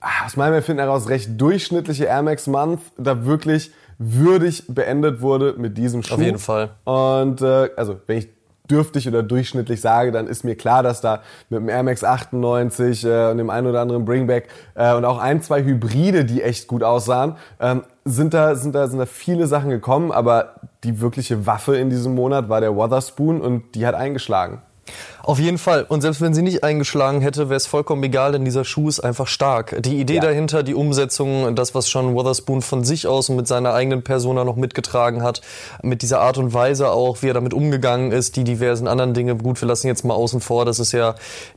ah, 0.00 0.26
aus 0.26 0.36
meinem 0.36 0.54
Empfinden 0.54 0.80
heraus 0.80 1.08
recht 1.08 1.40
durchschnittliche 1.40 2.04
Air 2.04 2.22
Max 2.22 2.46
Month 2.46 2.80
da 2.96 3.24
wirklich 3.24 3.72
würdig 3.98 4.64
beendet 4.68 5.20
wurde 5.20 5.54
mit 5.58 5.76
diesem 5.76 6.02
Schuh. 6.02 6.14
Auf 6.14 6.20
jeden 6.20 6.38
Fall. 6.38 6.70
Und 6.84 7.42
äh, 7.42 7.70
also 7.76 7.98
wenn 8.06 8.18
ich 8.18 8.28
dürftig 8.70 9.08
oder 9.08 9.22
durchschnittlich 9.22 9.80
sage, 9.80 10.12
dann 10.12 10.26
ist 10.26 10.44
mir 10.44 10.54
klar, 10.54 10.82
dass 10.82 11.00
da 11.00 11.22
mit 11.48 11.60
dem 11.60 11.68
Air 11.68 11.82
Max 11.82 12.04
98 12.04 13.04
äh, 13.04 13.30
und 13.30 13.38
dem 13.38 13.50
einen 13.50 13.66
oder 13.66 13.80
anderen 13.80 14.04
Bringback 14.04 14.48
äh, 14.74 14.94
und 14.94 15.04
auch 15.04 15.18
ein, 15.18 15.42
zwei 15.42 15.64
Hybride, 15.64 16.24
die 16.24 16.42
echt 16.42 16.68
gut 16.68 16.82
aussahen, 16.82 17.36
ähm, 17.60 17.82
sind 18.08 18.34
da, 18.34 18.54
sind 18.54 18.74
da, 18.74 18.88
sind 18.88 18.98
da 18.98 19.06
viele 19.06 19.46
Sachen 19.46 19.70
gekommen, 19.70 20.12
aber 20.12 20.54
die 20.84 21.00
wirkliche 21.00 21.46
Waffe 21.46 21.76
in 21.76 21.90
diesem 21.90 22.14
Monat 22.14 22.48
war 22.48 22.60
der 22.60 22.74
Wotherspoon 22.74 23.40
und 23.40 23.74
die 23.74 23.86
hat 23.86 23.94
eingeschlagen. 23.94 24.62
Auf 25.28 25.38
jeden 25.38 25.58
Fall. 25.58 25.84
Und 25.86 26.00
selbst 26.00 26.22
wenn 26.22 26.32
sie 26.32 26.40
nicht 26.40 26.64
eingeschlagen 26.64 27.20
hätte, 27.20 27.50
wäre 27.50 27.58
es 27.58 27.66
vollkommen 27.66 28.02
egal, 28.02 28.32
denn 28.32 28.46
dieser 28.46 28.64
Schuh 28.64 28.88
ist 28.88 29.00
einfach 29.00 29.26
stark. 29.26 29.76
Die 29.82 30.00
Idee 30.00 30.14
ja. 30.14 30.20
dahinter, 30.22 30.62
die 30.62 30.74
Umsetzung, 30.74 31.54
das, 31.54 31.74
was 31.74 31.90
Sean 31.90 32.14
Wotherspoon 32.14 32.62
von 32.62 32.82
sich 32.82 33.06
aus 33.06 33.28
und 33.28 33.36
mit 33.36 33.46
seiner 33.46 33.74
eigenen 33.74 34.02
Persona 34.02 34.44
noch 34.44 34.56
mitgetragen 34.56 35.22
hat, 35.22 35.42
mit 35.82 36.00
dieser 36.00 36.22
Art 36.22 36.38
und 36.38 36.54
Weise 36.54 36.92
auch, 36.92 37.20
wie 37.20 37.28
er 37.28 37.34
damit 37.34 37.52
umgegangen 37.52 38.10
ist, 38.10 38.36
die 38.36 38.44
diversen 38.44 38.88
anderen 38.88 39.12
Dinge. 39.12 39.36
Gut, 39.36 39.60
wir 39.60 39.68
lassen 39.68 39.86
jetzt 39.86 40.02
mal 40.02 40.14
außen 40.14 40.40
vor, 40.40 40.64
dass 40.64 40.78
es 40.78 40.92
ja 40.92 41.14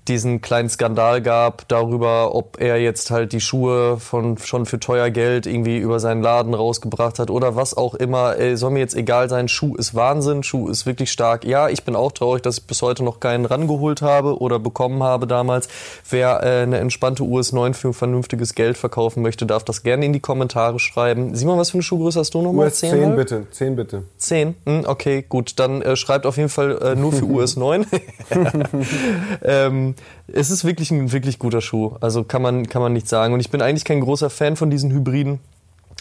diesen 0.10 0.42
kleinen 0.42 0.68
Skandal 0.68 1.22
gab 1.22 1.66
darüber, 1.70 2.36
ob 2.36 2.60
er 2.60 2.76
jetzt 2.82 3.10
halt 3.10 3.32
die 3.32 3.40
Schuhe 3.40 4.02
von 4.02 4.38
schon 4.38 4.66
für 4.66 4.82
teuer 4.82 5.12
Geld 5.12 5.46
irgendwie 5.46 5.78
über 5.78 6.02
seinen 6.02 6.22
Laden 6.22 6.54
rausgebracht 6.54 7.20
hat 7.20 7.30
oder 7.30 7.56
was 7.56 7.78
auch 7.78 7.96
immer. 7.96 8.36
Ey, 8.36 8.58
soll 8.58 8.72
mir 8.72 8.80
jetzt 8.80 8.96
egal 8.96 9.30
sein. 9.30 9.48
Schuh 9.48 9.76
ist 9.78 9.96
Wahnsinn. 9.96 10.44
Schuh 10.44 10.68
ist 10.68 10.86
wirklich 10.86 11.10
stark. 11.10 11.46
Ja, 11.46 11.70
ich 11.70 11.86
bin 11.86 11.96
auch 11.96 12.12
traurig, 12.12 12.44
dass 12.44 12.58
ich 12.58 12.68
bis 12.68 12.82
heute 12.82 13.06
noch 13.06 13.21
keinen 13.22 13.46
ran 13.46 13.62
rangeholt 13.62 14.02
habe 14.02 14.40
oder 14.40 14.60
bekommen 14.60 15.04
habe 15.04 15.28
damals. 15.28 15.70
Wer 16.10 16.44
äh, 16.44 16.64
eine 16.64 16.80
entspannte 16.80 17.24
US 17.24 17.52
9 17.52 17.74
für 17.74 17.94
vernünftiges 17.94 18.56
Geld 18.56 18.78
verkaufen 18.78 19.22
möchte, 19.22 19.46
darf 19.46 19.64
das 19.64 19.84
gerne 19.84 20.06
in 20.06 20.14
die 20.14 20.20
Kommentare 20.20 20.80
schreiben. 20.80 21.36
Simon, 21.36 21.58
was 21.58 21.72
für 21.72 21.76
eine 21.76 21.84
Schuhgröße 21.84 22.20
hast 22.20 22.34
du 22.34 22.42
nochmal? 22.42 22.68
US 22.68 22.80
10, 22.80 22.92
10 22.92 23.16
bitte. 23.16 23.48
10 23.52 23.76
bitte. 23.76 24.04
10? 24.18 24.56
Hm, 24.66 24.84
okay, 24.86 25.24
gut. 25.28 25.60
Dann 25.60 25.82
äh, 25.82 25.96
schreibt 25.96 26.26
auf 26.26 26.38
jeden 26.38 26.50
Fall 26.50 26.78
äh, 26.82 26.96
nur 26.96 27.12
für 27.12 27.26
US 27.30 27.56
9. 27.56 27.86
ähm, 29.44 29.96
es 30.28 30.50
ist 30.50 30.66
wirklich 30.66 30.92
ein 30.92 31.12
wirklich 31.12 31.40
guter 31.40 31.62
Schuh. 31.62 31.94
Also 32.02 32.24
kann 32.24 32.42
man, 32.42 32.68
kann 32.68 32.82
man 32.82 32.94
nicht 32.94 33.08
sagen. 33.08 33.34
Und 33.34 33.40
ich 33.40 33.52
bin 33.52 33.62
eigentlich 33.62 33.86
kein 33.86 34.02
großer 34.02 34.30
Fan 34.30 34.56
von 34.56 34.70
diesen 34.70 34.92
Hybriden. 34.92 35.40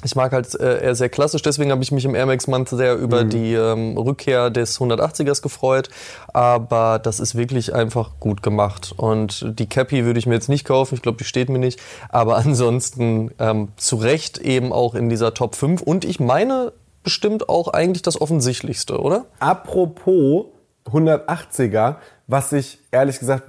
Ich 0.05 0.17
mag 0.17 0.33
halt 0.33 0.59
äh, 0.59 0.83
eher 0.83 0.95
sehr 0.95 1.09
klassisch, 1.09 1.43
deswegen 1.43 1.71
habe 1.71 1.83
ich 1.83 1.93
mich 1.93 2.05
im 2.05 2.15
Air 2.15 2.27
Max 2.27 2.47
Month 2.47 2.71
sehr 2.71 2.97
über 2.97 3.25
mhm. 3.25 3.31
die 3.31 3.55
ähm, 3.55 3.97
Rückkehr 3.97 4.51
des 4.51 4.81
180ers 4.81 5.43
gefreut. 5.43 5.89
Aber 6.33 6.99
das 6.99 7.21
ist 7.21 7.35
wirklich 7.35 7.75
einfach 7.75 8.13
gut 8.21 8.43
gemacht. 8.43 8.93
Und 8.97 9.59
die 9.59 9.69
Cappy 9.69 10.05
würde 10.05 10.19
ich 10.19 10.27
mir 10.27 10.35
jetzt 10.35 10.49
nicht 10.49 10.65
kaufen, 10.65 10.95
ich 10.95 11.03
glaube, 11.03 11.19
die 11.19 11.25
steht 11.25 11.49
mir 11.49 11.59
nicht. 11.59 11.81
Aber 12.09 12.37
ansonsten 12.45 13.31
ähm, 13.39 13.69
zu 13.77 13.97
Recht 13.97 14.39
eben 14.39 14.73
auch 14.73 14.95
in 14.95 15.09
dieser 15.09 15.35
Top 15.35 15.55
5. 15.55 15.83
Und 15.83 16.05
ich 16.05 16.21
meine 16.21 16.73
bestimmt 17.03 17.49
auch 17.49 17.69
eigentlich 17.69 18.03
das 18.03 18.21
Offensichtlichste, 18.21 19.01
oder? 19.01 19.27
Apropos 19.39 20.47
180er, 20.87 21.97
was 22.27 22.53
ich 22.53 22.79
ehrlich 22.91 23.19
gesagt 23.19 23.45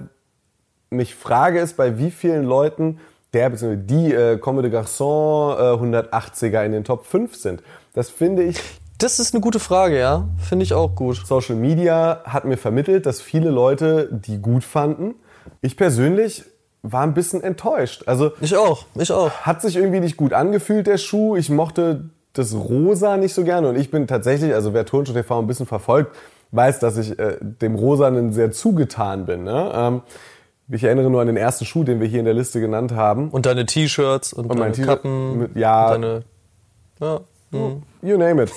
mich 0.90 1.14
frage, 1.14 1.60
ist, 1.60 1.76
bei 1.76 1.98
wie 1.98 2.10
vielen 2.10 2.44
Leuten 2.44 3.00
der 3.32 3.50
bzw. 3.50 3.76
die 3.76 4.12
äh, 4.12 4.38
Comme 4.38 4.62
de 4.62 4.70
Garçon 4.70 5.56
äh, 5.56 6.06
180er 6.06 6.64
in 6.64 6.72
den 6.72 6.84
Top 6.84 7.06
5 7.06 7.34
sind. 7.34 7.62
Das 7.94 8.10
finde 8.10 8.42
ich. 8.42 8.60
Das 8.98 9.18
ist 9.18 9.34
eine 9.34 9.40
gute 9.40 9.58
Frage, 9.58 9.98
ja. 9.98 10.28
Finde 10.38 10.62
ich 10.64 10.74
auch 10.74 10.94
gut. 10.94 11.26
Social 11.26 11.56
Media 11.56 12.22
hat 12.24 12.44
mir 12.44 12.56
vermittelt, 12.56 13.06
dass 13.06 13.20
viele 13.20 13.50
Leute 13.50 14.08
die 14.12 14.38
gut 14.38 14.64
fanden. 14.64 15.14
Ich 15.60 15.76
persönlich 15.76 16.44
war 16.82 17.02
ein 17.02 17.14
bisschen 17.14 17.42
enttäuscht. 17.42 18.04
Also 18.06 18.32
ich 18.40 18.56
auch, 18.56 18.86
ich 18.94 19.12
auch. 19.12 19.30
Hat 19.30 19.62
sich 19.62 19.76
irgendwie 19.76 20.00
nicht 20.00 20.16
gut 20.16 20.32
angefühlt 20.32 20.86
der 20.86 20.98
Schuh. 20.98 21.36
Ich 21.36 21.48
mochte 21.50 22.10
das 22.32 22.54
Rosa 22.54 23.16
nicht 23.16 23.34
so 23.34 23.44
gerne 23.44 23.68
und 23.68 23.76
ich 23.76 23.90
bin 23.90 24.06
tatsächlich, 24.06 24.54
also 24.54 24.72
wer 24.72 24.86
Turnschuh 24.86 25.12
TV 25.12 25.38
ein 25.38 25.46
bisschen 25.46 25.66
verfolgt, 25.66 26.16
weiß, 26.52 26.78
dass 26.80 26.96
ich 26.96 27.18
äh, 27.18 27.36
dem 27.40 27.74
Rosanen 27.74 28.32
sehr 28.32 28.52
zugetan 28.52 29.26
bin. 29.26 29.44
Ne? 29.44 29.72
Ähm, 29.74 30.02
ich 30.72 30.84
erinnere 30.84 31.10
nur 31.10 31.20
an 31.20 31.26
den 31.26 31.36
ersten 31.36 31.64
Schuh, 31.64 31.84
den 31.84 32.00
wir 32.00 32.06
hier 32.08 32.20
in 32.20 32.24
der 32.24 32.34
Liste 32.34 32.60
genannt 32.60 32.92
haben. 32.92 33.30
Und 33.30 33.46
deine 33.46 33.66
T-Shirts 33.66 34.32
und, 34.32 34.50
und 34.50 34.58
deine 34.58 34.72
Kappen. 34.72 35.38
Mit, 35.38 35.56
ja. 35.56 35.86
Und 35.86 36.02
deine, 36.02 36.22
ja. 37.00 37.20
Mhm. 37.52 37.82
You 38.00 38.16
name 38.16 38.44
it. 38.44 38.50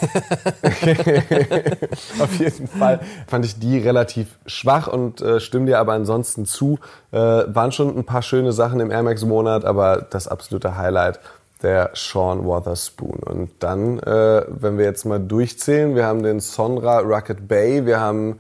Auf 2.20 2.40
jeden 2.40 2.68
Fall 2.68 3.02
fand 3.28 3.46
ich 3.46 3.60
die 3.60 3.78
relativ 3.78 4.40
schwach 4.46 4.88
und 4.88 5.22
äh, 5.22 5.42
stimme 5.42 5.66
dir 5.66 5.80
aber 5.80 5.94
ansonsten 5.94 6.46
zu. 6.46 6.80
Äh, 7.12 7.18
waren 7.20 7.74
schon 7.74 7.96
ein 7.96 8.06
paar 8.06 8.22
schöne 8.22 8.54
Sachen 8.54 8.80
im 8.80 8.92
Air 8.92 9.04
Max 9.04 9.26
Monat, 9.26 9.66
aber 9.66 10.08
das 10.10 10.30
absolute 10.30 10.78
Highlight 10.78 11.20
der 11.62 11.92
Sean 11.94 12.46
Wotherspoon. 12.46 13.20
Und 13.20 13.52
dann, 13.60 14.00
äh, 14.00 14.46
wenn 14.48 14.78
wir 14.78 14.86
jetzt 14.86 15.06
mal 15.06 15.20
durchzählen, 15.20 15.96
wir 15.96 16.06
haben 16.06 16.24
den 16.24 16.40
Sonra 16.40 17.00
Rocket 17.00 17.48
Bay, 17.48 17.86
wir 17.86 18.00
haben 18.00 18.40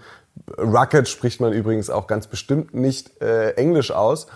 Rocket 0.57 1.07
spricht 1.07 1.41
man 1.41 1.53
übrigens 1.53 1.89
auch 1.89 2.07
ganz 2.07 2.27
bestimmt 2.27 2.73
nicht 2.73 3.21
äh, 3.21 3.51
Englisch 3.51 3.91
aus. 3.91 4.27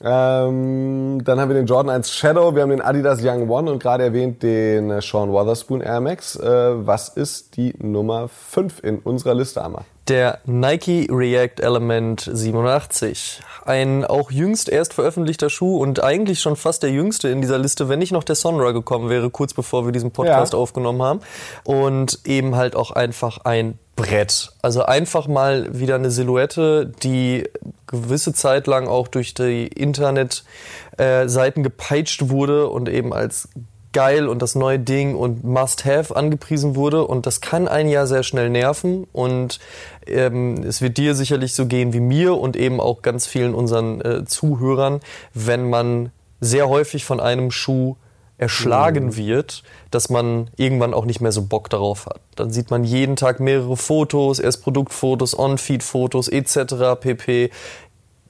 Ähm, 0.00 1.24
dann 1.24 1.40
haben 1.40 1.48
wir 1.48 1.56
den 1.56 1.66
Jordan 1.66 1.90
1 1.96 2.12
Shadow, 2.12 2.54
wir 2.54 2.62
haben 2.62 2.70
den 2.70 2.80
Adidas 2.80 3.18
Young 3.20 3.50
One 3.50 3.72
und 3.72 3.82
gerade 3.82 4.04
erwähnt 4.04 4.44
den 4.44 5.00
Sean 5.00 5.32
Wotherspoon 5.32 5.80
Air 5.80 6.00
Max. 6.00 6.36
Äh, 6.36 6.86
was 6.86 7.08
ist 7.08 7.56
die 7.56 7.74
Nummer 7.78 8.28
5 8.28 8.84
in 8.84 8.98
unserer 9.00 9.34
Liste, 9.34 9.62
Amma? 9.62 9.84
Der 10.06 10.38
Nike 10.46 11.08
React 11.10 11.60
Element 11.60 12.30
87. 12.32 13.42
Ein 13.66 14.04
auch 14.04 14.30
jüngst 14.30 14.68
erst 14.68 14.94
veröffentlichter 14.94 15.50
Schuh 15.50 15.78
und 15.78 16.02
eigentlich 16.02 16.40
schon 16.40 16.56
fast 16.56 16.82
der 16.82 16.90
jüngste 16.90 17.28
in 17.28 17.42
dieser 17.42 17.58
Liste, 17.58 17.88
wenn 17.88 17.98
nicht 17.98 18.12
noch 18.12 18.24
der 18.24 18.36
Sonra 18.36 18.70
gekommen 18.70 19.10
wäre, 19.10 19.28
kurz 19.30 19.52
bevor 19.52 19.84
wir 19.84 19.92
diesen 19.92 20.12
Podcast 20.12 20.52
ja. 20.52 20.58
aufgenommen 20.58 21.02
haben. 21.02 21.20
Und 21.64 22.20
eben 22.24 22.56
halt 22.56 22.76
auch 22.76 22.92
einfach 22.92 23.38
ein 23.44 23.78
Brett. 23.98 24.52
Also 24.62 24.84
einfach 24.84 25.26
mal 25.26 25.76
wieder 25.76 25.96
eine 25.96 26.12
Silhouette, 26.12 26.92
die 27.02 27.48
gewisse 27.88 28.32
Zeit 28.32 28.68
lang 28.68 28.86
auch 28.86 29.08
durch 29.08 29.34
die 29.34 29.66
Internetseiten 29.66 31.60
äh, 31.60 31.62
gepeitscht 31.64 32.28
wurde 32.28 32.68
und 32.68 32.88
eben 32.88 33.12
als 33.12 33.48
geil 33.92 34.28
und 34.28 34.40
das 34.40 34.54
neue 34.54 34.78
Ding 34.78 35.16
und 35.16 35.42
Must-Have 35.42 36.14
angepriesen 36.14 36.76
wurde. 36.76 37.04
Und 37.08 37.26
das 37.26 37.40
kann 37.40 37.66
einen 37.66 37.88
ja 37.88 38.06
sehr 38.06 38.22
schnell 38.22 38.50
nerven. 38.50 39.04
Und 39.12 39.58
ähm, 40.06 40.62
es 40.62 40.80
wird 40.80 40.96
dir 40.96 41.16
sicherlich 41.16 41.54
so 41.54 41.66
gehen 41.66 41.92
wie 41.92 42.00
mir 42.00 42.36
und 42.36 42.56
eben 42.56 42.80
auch 42.80 43.02
ganz 43.02 43.26
vielen 43.26 43.52
unseren 43.52 44.00
äh, 44.00 44.24
Zuhörern, 44.24 45.00
wenn 45.34 45.68
man 45.68 46.12
sehr 46.40 46.68
häufig 46.68 47.04
von 47.04 47.18
einem 47.18 47.50
Schuh 47.50 47.96
erschlagen 48.38 49.06
mhm. 49.06 49.16
wird, 49.16 49.62
dass 49.90 50.08
man 50.08 50.48
irgendwann 50.56 50.94
auch 50.94 51.04
nicht 51.04 51.20
mehr 51.20 51.32
so 51.32 51.42
Bock 51.42 51.68
darauf 51.68 52.06
hat. 52.06 52.20
Dann 52.36 52.50
sieht 52.50 52.70
man 52.70 52.84
jeden 52.84 53.16
Tag 53.16 53.40
mehrere 53.40 53.76
Fotos, 53.76 54.38
erst 54.38 54.62
Produktfotos, 54.62 55.38
On-Feed-Fotos 55.38 56.28
etc. 56.28 57.00
pp. 57.00 57.50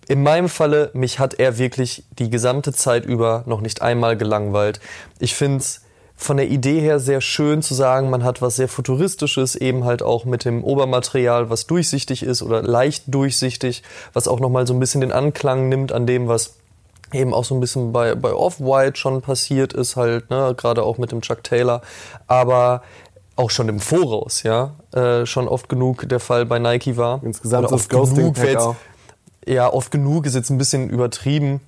In 0.08 0.22
meinem 0.22 0.48
Falle, 0.48 0.90
mich 0.94 1.18
hat 1.18 1.34
er 1.34 1.58
wirklich 1.58 2.04
die 2.18 2.30
gesamte 2.30 2.72
Zeit 2.72 3.04
über 3.04 3.44
noch 3.46 3.60
nicht 3.60 3.82
einmal 3.82 4.16
gelangweilt. 4.16 4.80
Ich 5.18 5.34
finde 5.34 5.58
es 5.58 5.82
von 6.16 6.36
der 6.36 6.48
Idee 6.48 6.80
her 6.80 6.98
sehr 6.98 7.20
schön 7.20 7.62
zu 7.62 7.74
sagen, 7.74 8.10
man 8.10 8.24
hat 8.24 8.42
was 8.42 8.56
sehr 8.56 8.66
Futuristisches, 8.66 9.54
eben 9.54 9.84
halt 9.84 10.02
auch 10.02 10.24
mit 10.24 10.44
dem 10.44 10.64
Obermaterial, 10.64 11.48
was 11.48 11.66
durchsichtig 11.66 12.24
ist 12.24 12.42
oder 12.42 12.62
leicht 12.62 13.04
durchsichtig, 13.06 13.84
was 14.14 14.26
auch 14.26 14.40
nochmal 14.40 14.66
so 14.66 14.74
ein 14.74 14.80
bisschen 14.80 15.00
den 15.00 15.12
Anklang 15.12 15.68
nimmt 15.68 15.92
an 15.92 16.06
dem, 16.06 16.26
was 16.26 16.57
eben 17.12 17.32
auch 17.34 17.44
so 17.44 17.54
ein 17.54 17.60
bisschen 17.60 17.92
bei, 17.92 18.14
bei 18.14 18.32
Off-White 18.32 18.98
schon 18.98 19.22
passiert 19.22 19.72
ist 19.72 19.96
halt, 19.96 20.30
ne, 20.30 20.54
gerade 20.56 20.82
auch 20.82 20.98
mit 20.98 21.12
dem 21.12 21.20
Chuck 21.20 21.42
Taylor, 21.42 21.82
aber 22.26 22.82
auch 23.36 23.50
schon 23.50 23.68
im 23.68 23.80
Voraus, 23.80 24.42
ja, 24.42 24.74
äh, 24.92 25.24
schon 25.24 25.46
oft 25.48 25.68
genug 25.68 26.08
der 26.08 26.20
Fall 26.20 26.44
bei 26.44 26.58
Nike 26.58 26.96
war. 26.96 27.20
Insgesamt 27.22 27.68
Oder 27.68 27.80
Ghosting 27.88 28.32
Pack 28.32 28.56
auch. 28.56 28.76
Ja, 29.46 29.72
oft 29.72 29.90
genug 29.90 30.26
ist 30.26 30.34
jetzt 30.34 30.50
ein 30.50 30.58
bisschen 30.58 30.90
übertrieben. 30.90 31.60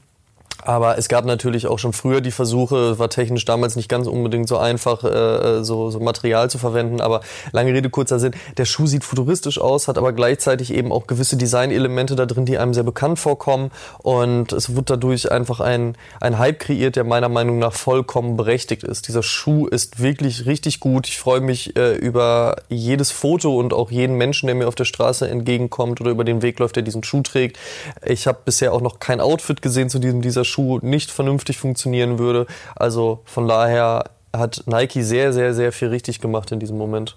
Aber 0.64 0.99
es 0.99 1.09
gab 1.09 1.25
natürlich 1.25 1.66
auch 1.66 1.79
schon 1.79 1.92
früher 1.92 2.20
die 2.20 2.31
Versuche, 2.31 2.99
war 2.99 3.11
technisch 3.11 3.44
damals 3.44 3.77
nicht 3.77 3.88
ganz 3.88 4.07
unbedingt 4.07 4.49
so 4.49 4.59
einfach, 4.59 5.05
äh, 5.05 5.62
so, 5.64 5.90
so 5.90 6.01
Material 6.01 6.51
zu 6.51 6.59
verwenden. 6.59 7.01
Aber 7.01 7.20
lange 7.53 7.73
Rede, 7.73 7.90
kurzer 7.90 8.18
Sinn, 8.18 8.33
der 8.57 8.64
Schuh 8.64 8.87
sieht 8.87 9.05
futuristisch 9.05 9.61
aus, 9.61 9.88
hat 9.88 9.99
aber 9.99 10.12
gleichzeitig 10.12 10.73
eben 10.73 10.92
auch 10.92 11.07
gewisse 11.07 11.37
Designelemente 11.37 12.16
da 12.16 12.27
drin, 12.27 12.46
die 12.46 12.59
einem 12.59 12.75
sehr 12.75 12.83
bekannt 12.83 13.18
vorkommen. 13.18 13.70
Und 13.99 14.53
es 14.53 14.75
wird 14.75 14.90
dadurch 14.90 15.31
einfach 15.31 15.61
ein, 15.61 15.96
ein 16.20 16.38
Hype 16.38 16.59
kreiert, 16.59 16.96
der 16.96 17.05
meiner 17.05 17.29
Meinung 17.29 17.59
nach 17.59 17.73
vollkommen 17.73 18.37
berechtigt 18.37 18.85
ist. 18.85 19.09
Dieser 19.09 19.23
Schuh 19.23 19.66
ist 19.66 20.01
wirklich 20.01 20.46
richtig 20.46 20.81
gut. 20.81 21.09
Ich 21.09 21.18
freue 21.18 21.40
mich 21.40 21.77
äh, 21.77 21.94
über 21.96 22.57
jedes 22.68 23.11
Foto 23.11 23.57
und 23.59 23.73
auch 23.73 23.90
jeden 23.90 24.16
Menschen, 24.16 24.46
der 24.46 24.55
mir 24.55 24.68
auf 24.68 24.75
der 24.75 24.85
Straße 24.85 25.29
entgegenkommt 25.29 26.01
oder 26.01 26.11
über 26.11 26.25
den 26.25 26.42
Weg 26.42 26.59
läuft, 26.59 26.77
der 26.77 26.83
diesen 26.83 27.03
Schuh 27.05 27.23
trägt. 27.23 27.59
Ich 28.05 28.27
habe 28.27 28.38
bisher 28.44 28.73
auch 28.73 28.81
noch 28.81 28.99
kein 28.99 29.20
Outfit 29.20 29.62
gesehen 29.62 29.88
zu 29.88 29.99
diesem 29.99 30.23
dieser 30.23 30.44
Schuh 30.50 30.78
nicht 30.82 31.10
vernünftig 31.10 31.58
funktionieren 31.58 32.18
würde. 32.18 32.46
Also 32.76 33.20
von 33.24 33.48
daher 33.48 34.04
hat 34.36 34.64
Nike 34.66 35.02
sehr, 35.02 35.32
sehr, 35.32 35.54
sehr 35.54 35.72
viel 35.72 35.88
richtig 35.88 36.20
gemacht 36.20 36.52
in 36.52 36.60
diesem 36.60 36.78
Moment. 36.78 37.16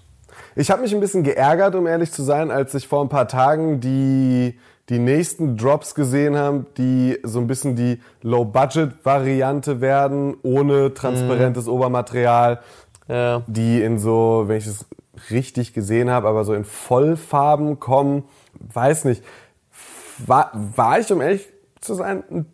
Ich 0.56 0.70
habe 0.70 0.82
mich 0.82 0.94
ein 0.94 1.00
bisschen 1.00 1.22
geärgert, 1.22 1.74
um 1.74 1.86
ehrlich 1.86 2.12
zu 2.12 2.22
sein, 2.22 2.50
als 2.50 2.74
ich 2.74 2.88
vor 2.88 3.02
ein 3.02 3.08
paar 3.08 3.28
Tagen 3.28 3.80
die, 3.80 4.58
die 4.88 4.98
nächsten 4.98 5.56
Drops 5.56 5.94
gesehen 5.94 6.36
habe, 6.36 6.66
die 6.76 7.18
so 7.22 7.40
ein 7.40 7.46
bisschen 7.46 7.76
die 7.76 8.00
Low-Budget-Variante 8.22 9.80
werden, 9.80 10.36
ohne 10.42 10.94
transparentes 10.94 11.66
mm. 11.66 11.70
Obermaterial, 11.70 12.60
ja. 13.08 13.42
die 13.46 13.82
in 13.82 13.98
so, 13.98 14.44
wenn 14.46 14.58
ich 14.58 14.66
es 14.66 14.86
richtig 15.30 15.72
gesehen 15.72 16.10
habe, 16.10 16.28
aber 16.28 16.44
so 16.44 16.54
in 16.54 16.64
Vollfarben 16.64 17.80
kommen. 17.80 18.24
Weiß 18.72 19.04
nicht. 19.04 19.22
War, 20.24 20.50
war 20.54 21.00
ich, 21.00 21.12
um 21.12 21.20
ehrlich 21.20 21.48
zu 21.80 21.94
sein, 21.94 22.22
ein 22.30 22.46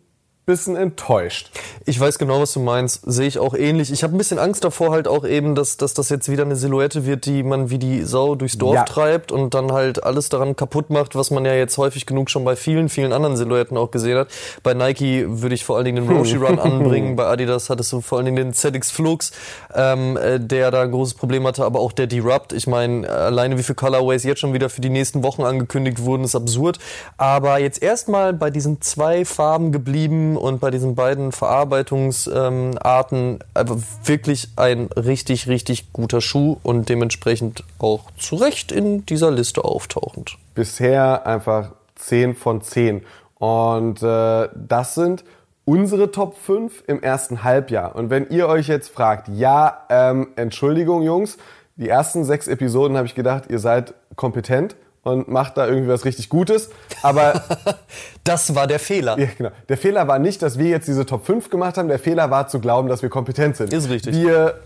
bisschen 0.45 0.75
enttäuscht. 0.75 1.49
Ich 1.85 1.99
weiß 1.99 2.19
genau, 2.19 2.39
was 2.39 2.53
du 2.53 2.59
meinst. 2.59 3.01
Sehe 3.05 3.27
ich 3.27 3.39
auch 3.39 3.55
ähnlich. 3.55 3.91
Ich 3.91 4.03
habe 4.03 4.15
ein 4.15 4.17
bisschen 4.17 4.37
Angst 4.37 4.63
davor 4.63 4.91
halt 4.91 5.07
auch 5.07 5.25
eben, 5.25 5.55
dass, 5.55 5.77
dass 5.77 5.93
das 5.93 6.09
jetzt 6.09 6.29
wieder 6.29 6.43
eine 6.43 6.55
Silhouette 6.55 7.05
wird, 7.05 7.25
die 7.25 7.41
man 7.41 7.71
wie 7.71 7.79
die 7.79 8.03
Sau 8.03 8.35
durchs 8.35 8.57
Dorf 8.57 8.75
ja. 8.75 8.83
treibt 8.83 9.31
und 9.31 9.53
dann 9.53 9.71
halt 9.71 10.03
alles 10.03 10.29
daran 10.29 10.55
kaputt 10.55 10.91
macht, 10.91 11.15
was 11.15 11.31
man 11.31 11.43
ja 11.43 11.53
jetzt 11.53 11.77
häufig 11.77 12.05
genug 12.05 12.29
schon 12.29 12.43
bei 12.43 12.55
vielen, 12.55 12.89
vielen 12.89 13.13
anderen 13.13 13.35
Silhouetten 13.35 13.77
auch 13.77 13.89
gesehen 13.89 14.17
hat. 14.17 14.27
Bei 14.61 14.75
Nike 14.75 15.25
würde 15.27 15.55
ich 15.55 15.65
vor 15.65 15.75
allen 15.75 15.85
Dingen 15.85 16.07
den 16.07 16.17
Roshi 16.17 16.35
Run 16.35 16.59
anbringen. 16.59 17.15
Bei 17.15 17.25
Adidas 17.25 17.69
hattest 17.69 17.91
du 17.91 18.01
vor 18.01 18.19
allen 18.19 18.25
Dingen 18.25 18.37
den 18.37 18.53
ZX 18.53 18.91
Flux, 18.91 19.31
ähm, 19.73 20.17
äh, 20.17 20.39
der 20.39 20.69
da 20.69 20.83
ein 20.83 20.91
großes 20.91 21.15
Problem 21.15 21.47
hatte, 21.47 21.65
aber 21.65 21.79
auch 21.79 21.93
der 21.93 22.05
Derupt. 22.05 22.53
Ich 22.53 22.67
meine, 22.67 23.09
alleine 23.09 23.57
wie 23.57 23.63
viele 23.63 23.75
Colorways 23.75 24.23
jetzt 24.23 24.39
schon 24.39 24.53
wieder 24.53 24.69
für 24.69 24.81
die 24.81 24.89
nächsten 24.89 25.23
Wochen 25.23 25.43
angekündigt 25.43 26.03
wurden, 26.03 26.23
ist 26.23 26.35
absurd. 26.35 26.77
Aber 27.17 27.59
jetzt 27.59 27.81
erstmal 27.81 28.33
bei 28.33 28.51
diesen 28.51 28.81
zwei 28.81 29.25
Farben 29.25 29.71
geblieben 29.71 30.37
und 30.37 30.59
bei 30.59 30.69
diesen 30.69 30.93
beiden 30.93 31.31
Verarbeitungsarten 31.71 33.39
ähm, 33.55 33.83
wirklich 34.03 34.49
ein 34.57 34.89
richtig, 34.95 35.47
richtig 35.47 35.93
guter 35.93 36.19
Schuh 36.19 36.57
und 36.63 36.89
dementsprechend 36.89 37.63
auch 37.79 38.11
zu 38.17 38.35
Recht 38.35 38.71
in 38.71 39.05
dieser 39.05 39.31
Liste 39.31 39.63
auftauchend. 39.63 40.37
Bisher 40.53 41.25
einfach 41.25 41.71
10 41.95 42.35
von 42.35 42.61
10. 42.61 43.03
Und 43.39 44.03
äh, 44.03 44.49
das 44.53 44.95
sind 44.95 45.23
unsere 45.63 46.11
Top 46.11 46.35
5 46.37 46.83
im 46.87 47.01
ersten 47.01 47.43
Halbjahr. 47.43 47.95
Und 47.95 48.09
wenn 48.09 48.29
ihr 48.29 48.47
euch 48.47 48.67
jetzt 48.67 48.89
fragt, 48.89 49.29
ja, 49.29 49.85
ähm, 49.89 50.27
Entschuldigung, 50.35 51.03
Jungs, 51.03 51.37
die 51.77 51.87
ersten 51.87 52.25
sechs 52.25 52.47
Episoden 52.47 52.97
habe 52.97 53.07
ich 53.07 53.15
gedacht, 53.15 53.45
ihr 53.49 53.59
seid 53.59 53.93
kompetent 54.15 54.75
und 55.03 55.27
macht 55.27 55.57
da 55.57 55.67
irgendwie 55.67 55.87
was 55.87 56.05
richtig 56.05 56.29
Gutes. 56.29 56.69
Aber 57.01 57.43
das 58.23 58.55
war 58.55 58.67
der 58.67 58.79
Fehler. 58.79 59.17
Ja, 59.17 59.27
genau. 59.37 59.51
Der 59.69 59.77
Fehler 59.77 60.07
war 60.07 60.19
nicht, 60.19 60.41
dass 60.41 60.57
wir 60.59 60.69
jetzt 60.69 60.87
diese 60.87 61.05
Top 61.05 61.25
5 61.25 61.49
gemacht 61.49 61.77
haben. 61.77 61.87
Der 61.87 61.99
Fehler 61.99 62.29
war 62.29 62.47
zu 62.47 62.59
glauben, 62.59 62.87
dass 62.87 63.01
wir 63.01 63.09
kompetent 63.09 63.57
sind. 63.57 63.73
Ist 63.73 63.89
richtig. 63.89 64.15
Wir 64.15 64.59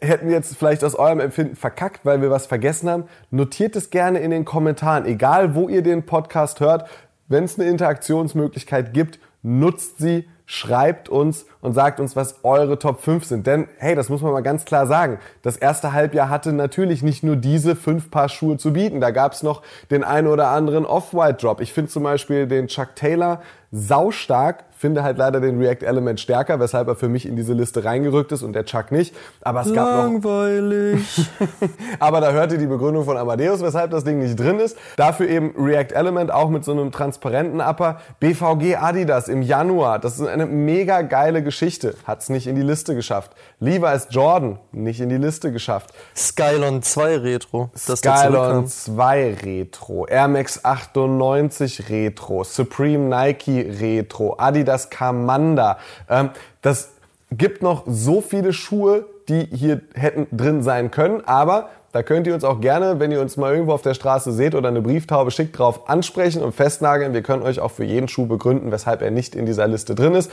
hätten 0.00 0.30
jetzt 0.30 0.56
vielleicht 0.56 0.82
aus 0.84 0.94
eurem 0.94 1.20
Empfinden 1.20 1.56
verkackt, 1.56 2.04
weil 2.04 2.22
wir 2.22 2.30
was 2.30 2.46
vergessen 2.46 2.88
haben. 2.88 3.04
Notiert 3.30 3.76
es 3.76 3.90
gerne 3.90 4.20
in 4.20 4.30
den 4.30 4.44
Kommentaren, 4.44 5.04
egal 5.04 5.54
wo 5.54 5.68
ihr 5.68 5.82
den 5.82 6.04
Podcast 6.04 6.60
hört. 6.60 6.88
Wenn 7.28 7.44
es 7.44 7.58
eine 7.58 7.68
Interaktionsmöglichkeit 7.68 8.92
gibt, 8.92 9.18
nutzt 9.42 9.98
sie 9.98 10.28
schreibt 10.50 11.08
uns 11.08 11.46
und 11.60 11.74
sagt 11.74 12.00
uns, 12.00 12.16
was 12.16 12.40
eure 12.42 12.76
Top 12.76 13.00
5 13.02 13.24
sind. 13.24 13.46
Denn, 13.46 13.68
hey, 13.78 13.94
das 13.94 14.08
muss 14.08 14.20
man 14.20 14.32
mal 14.32 14.40
ganz 14.40 14.64
klar 14.64 14.88
sagen. 14.88 15.20
Das 15.42 15.56
erste 15.56 15.92
Halbjahr 15.92 16.28
hatte 16.28 16.52
natürlich 16.52 17.04
nicht 17.04 17.22
nur 17.22 17.36
diese 17.36 17.76
fünf 17.76 18.10
Paar 18.10 18.28
Schuhe 18.28 18.56
zu 18.56 18.72
bieten. 18.72 19.00
Da 19.00 19.12
gab 19.12 19.32
es 19.32 19.44
noch 19.44 19.62
den 19.92 20.02
einen 20.02 20.26
oder 20.26 20.48
anderen 20.48 20.86
Off-White-Drop. 20.86 21.60
Ich 21.60 21.72
finde 21.72 21.88
zum 21.92 22.02
Beispiel 22.02 22.48
den 22.48 22.66
Chuck 22.66 22.96
Taylor 22.96 23.42
saustark 23.72 24.64
finde 24.80 25.02
halt 25.02 25.18
leider 25.18 25.40
den 25.40 25.58
React 25.60 25.82
Element 25.82 26.20
stärker, 26.20 26.58
weshalb 26.58 26.88
er 26.88 26.94
für 26.94 27.10
mich 27.10 27.26
in 27.26 27.36
diese 27.36 27.52
Liste 27.52 27.84
reingerückt 27.84 28.32
ist 28.32 28.42
und 28.42 28.54
der 28.54 28.64
Chuck 28.64 28.90
nicht. 28.92 29.14
Aber 29.42 29.60
es 29.60 29.74
gab 29.74 29.86
Langweilig. 29.86 31.30
Aber 32.00 32.22
da 32.22 32.32
hört 32.32 32.50
ihr 32.52 32.56
die 32.56 32.66
Begründung 32.66 33.04
von 33.04 33.18
Amadeus, 33.18 33.60
weshalb 33.62 33.90
das 33.90 34.04
Ding 34.04 34.20
nicht 34.20 34.40
drin 34.40 34.58
ist. 34.58 34.78
Dafür 34.96 35.28
eben 35.28 35.52
React 35.54 35.92
Element 35.92 36.32
auch 36.32 36.48
mit 36.48 36.64
so 36.64 36.72
einem 36.72 36.92
transparenten 36.92 37.60
Upper. 37.60 38.00
BVG 38.20 38.76
Adidas 38.76 39.28
im 39.28 39.42
Januar. 39.42 39.98
Das 39.98 40.18
ist 40.18 40.26
eine 40.26 40.46
mega 40.46 41.02
geile 41.02 41.42
Geschichte. 41.42 41.94
Hat's 42.06 42.30
nicht 42.30 42.46
in 42.46 42.56
die 42.56 42.62
Liste 42.62 42.94
geschafft. 42.94 43.32
Levi's 43.60 44.08
Jordan 44.10 44.58
nicht 44.72 45.00
in 45.00 45.10
die 45.10 45.18
Liste 45.18 45.52
geschafft. 45.52 45.92
Skylon 46.16 46.82
2 46.82 47.18
Retro. 47.18 47.70
Skylon 47.76 48.66
2 48.66 49.36
Retro. 49.44 50.06
Air 50.06 50.28
Max 50.28 50.64
98 50.64 51.90
Retro. 51.90 52.42
Supreme 52.44 53.08
Nike 53.08 53.60
Retro. 53.80 54.36
Adidas 54.38 54.70
das 54.70 54.90
Kamanda. 54.90 55.78
Ähm, 56.08 56.30
das 56.62 56.90
gibt 57.30 57.62
noch 57.62 57.84
so 57.86 58.20
viele 58.20 58.52
Schuhe, 58.52 59.06
die 59.28 59.46
hier 59.52 59.82
hätten 59.94 60.26
drin 60.36 60.62
sein 60.62 60.90
können. 60.90 61.22
Aber 61.26 61.68
da 61.92 62.04
könnt 62.04 62.26
ihr 62.28 62.34
uns 62.34 62.44
auch 62.44 62.60
gerne, 62.60 63.00
wenn 63.00 63.10
ihr 63.10 63.20
uns 63.20 63.36
mal 63.36 63.52
irgendwo 63.52 63.72
auf 63.72 63.82
der 63.82 63.94
Straße 63.94 64.32
seht 64.32 64.54
oder 64.54 64.68
eine 64.68 64.80
Brieftaube 64.80 65.32
schickt, 65.32 65.58
drauf 65.58 65.88
ansprechen 65.88 66.42
und 66.42 66.52
festnageln. 66.52 67.12
Wir 67.12 67.22
können 67.22 67.42
euch 67.42 67.58
auch 67.58 67.72
für 67.72 67.84
jeden 67.84 68.06
Schuh 68.06 68.26
begründen, 68.26 68.70
weshalb 68.70 69.02
er 69.02 69.10
nicht 69.10 69.34
in 69.34 69.44
dieser 69.44 69.66
Liste 69.66 69.96
drin 69.96 70.14
ist. 70.14 70.30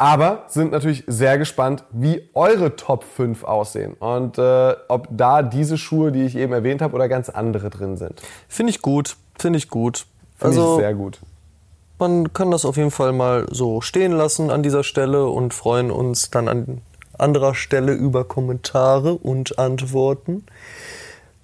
Aber 0.00 0.44
sind 0.48 0.72
natürlich 0.72 1.04
sehr 1.06 1.36
gespannt, 1.36 1.84
wie 1.90 2.30
eure 2.32 2.74
Top 2.74 3.04
5 3.04 3.44
aussehen 3.44 3.92
und 3.98 4.38
äh, 4.38 4.74
ob 4.88 5.08
da 5.10 5.42
diese 5.42 5.76
Schuhe, 5.76 6.10
die 6.10 6.22
ich 6.22 6.36
eben 6.36 6.54
erwähnt 6.54 6.80
habe, 6.80 6.94
oder 6.94 7.06
ganz 7.06 7.28
andere 7.28 7.68
drin 7.68 7.98
sind. 7.98 8.14
Finde 8.48 8.70
ich 8.70 8.80
gut, 8.80 9.18
finde 9.38 9.58
ich 9.58 9.68
gut. 9.68 10.06
Finde 10.38 10.56
also, 10.56 10.76
ich 10.76 10.80
sehr 10.80 10.94
gut. 10.94 11.20
Man 11.98 12.32
kann 12.32 12.50
das 12.50 12.64
auf 12.64 12.78
jeden 12.78 12.90
Fall 12.90 13.12
mal 13.12 13.46
so 13.50 13.82
stehen 13.82 14.12
lassen 14.12 14.50
an 14.50 14.62
dieser 14.62 14.84
Stelle 14.84 15.26
und 15.26 15.52
freuen 15.52 15.90
uns 15.90 16.30
dann 16.30 16.48
an 16.48 16.80
anderer 17.18 17.54
Stelle 17.54 17.92
über 17.92 18.24
Kommentare 18.24 19.12
und 19.12 19.58
Antworten. 19.58 20.46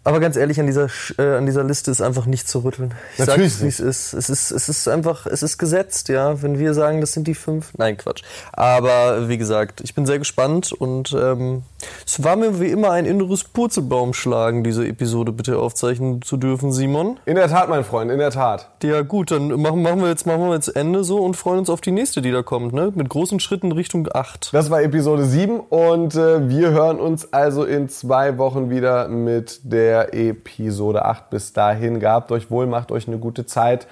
Aber 0.06 0.20
ganz 0.20 0.36
ehrlich, 0.36 0.60
an 0.60 0.66
dieser, 0.66 0.86
äh, 1.18 1.36
an 1.36 1.46
dieser 1.46 1.64
Liste 1.64 1.90
ist 1.90 2.00
einfach 2.00 2.26
nicht 2.26 2.48
zu 2.48 2.60
rütteln. 2.60 2.94
Ich 3.14 3.18
Natürlich 3.18 3.54
sag's, 3.54 3.64
wie 3.64 3.66
es 3.66 3.80
ist. 3.80 4.12
Es 4.12 4.30
ist. 4.30 4.52
Es 4.52 4.68
ist 4.68 4.86
einfach, 4.86 5.26
es 5.26 5.42
ist 5.42 5.58
gesetzt, 5.58 6.08
ja. 6.08 6.40
Wenn 6.42 6.60
wir 6.60 6.74
sagen, 6.74 7.00
das 7.00 7.12
sind 7.12 7.26
die 7.26 7.34
fünf. 7.34 7.72
Nein, 7.76 7.96
Quatsch. 7.96 8.22
Aber 8.52 9.28
wie 9.28 9.36
gesagt, 9.36 9.80
ich 9.80 9.96
bin 9.96 10.06
sehr 10.06 10.20
gespannt 10.20 10.70
und 10.70 11.12
ähm, 11.12 11.64
es 12.06 12.22
war 12.22 12.36
mir 12.36 12.60
wie 12.60 12.68
immer 12.68 12.92
ein 12.92 13.04
inneres 13.04 13.42
Purzelbaumschlagen, 13.42 14.62
diese 14.62 14.86
Episode 14.86 15.32
bitte 15.32 15.58
aufzeichnen 15.58 16.22
zu 16.22 16.36
dürfen, 16.36 16.70
Simon. 16.70 17.18
In 17.26 17.34
der 17.34 17.48
Tat, 17.48 17.68
mein 17.68 17.82
Freund, 17.82 18.12
in 18.12 18.18
der 18.20 18.30
Tat. 18.30 18.70
Ja 18.84 19.02
gut, 19.02 19.32
dann 19.32 19.48
machen, 19.60 19.82
machen, 19.82 20.00
wir, 20.02 20.08
jetzt, 20.08 20.24
machen 20.24 20.46
wir 20.46 20.54
jetzt 20.54 20.68
Ende 20.68 21.02
so 21.02 21.18
und 21.18 21.36
freuen 21.36 21.58
uns 21.58 21.70
auf 21.70 21.80
die 21.80 21.90
nächste, 21.90 22.22
die 22.22 22.30
da 22.30 22.44
kommt, 22.44 22.72
ne? 22.72 22.92
Mit 22.94 23.08
großen 23.08 23.40
Schritten 23.40 23.72
Richtung 23.72 24.08
8. 24.12 24.50
Das 24.52 24.70
war 24.70 24.82
Episode 24.82 25.24
7 25.24 25.58
und 25.58 26.14
äh, 26.14 26.48
wir 26.48 26.70
hören 26.70 27.00
uns 27.00 27.32
also 27.32 27.64
in 27.64 27.88
zwei 27.88 28.38
Wochen 28.38 28.70
wieder 28.70 29.08
mit 29.08 29.62
der 29.64 29.95
der 29.96 30.14
Episode 30.14 31.04
8. 31.04 31.30
Bis 31.30 31.52
dahin, 31.52 32.00
gehabt 32.00 32.30
euch 32.30 32.50
wohl, 32.50 32.66
macht 32.66 32.92
euch 32.92 33.08
eine 33.08 33.18
gute 33.18 33.46
Zeit. 33.46 33.86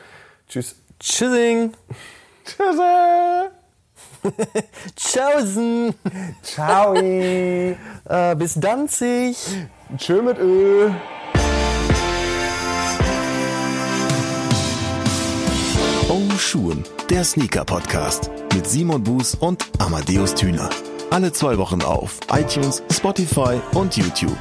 Tschüss. 0.49 0.77
Tschüssing. 1.01 1.73
Tschüsse. 2.45 3.51
Tschaußen. 4.97 5.95
Ciao. 6.43 6.95
äh, 6.95 7.77
bis 8.37 8.55
Danzig. 8.55 9.37
Tschö 9.97 10.23
mit 10.23 10.39
Ö. 10.39 10.91
Oh 16.09 16.31
Schuhen, 16.39 16.85
der 17.11 17.25
Sneaker-Podcast 17.25 18.31
mit 18.55 18.67
Simon 18.67 19.03
Buß 19.03 19.37
und 19.37 19.65
Amadeus 19.79 20.35
Thüner. 20.35 20.69
Alle 21.11 21.33
zwei 21.33 21.59
Wochen 21.59 21.83
auf 21.83 22.19
iTunes, 22.33 22.83
Spotify 22.91 23.61
und 23.73 23.97
YouTube. 23.97 24.39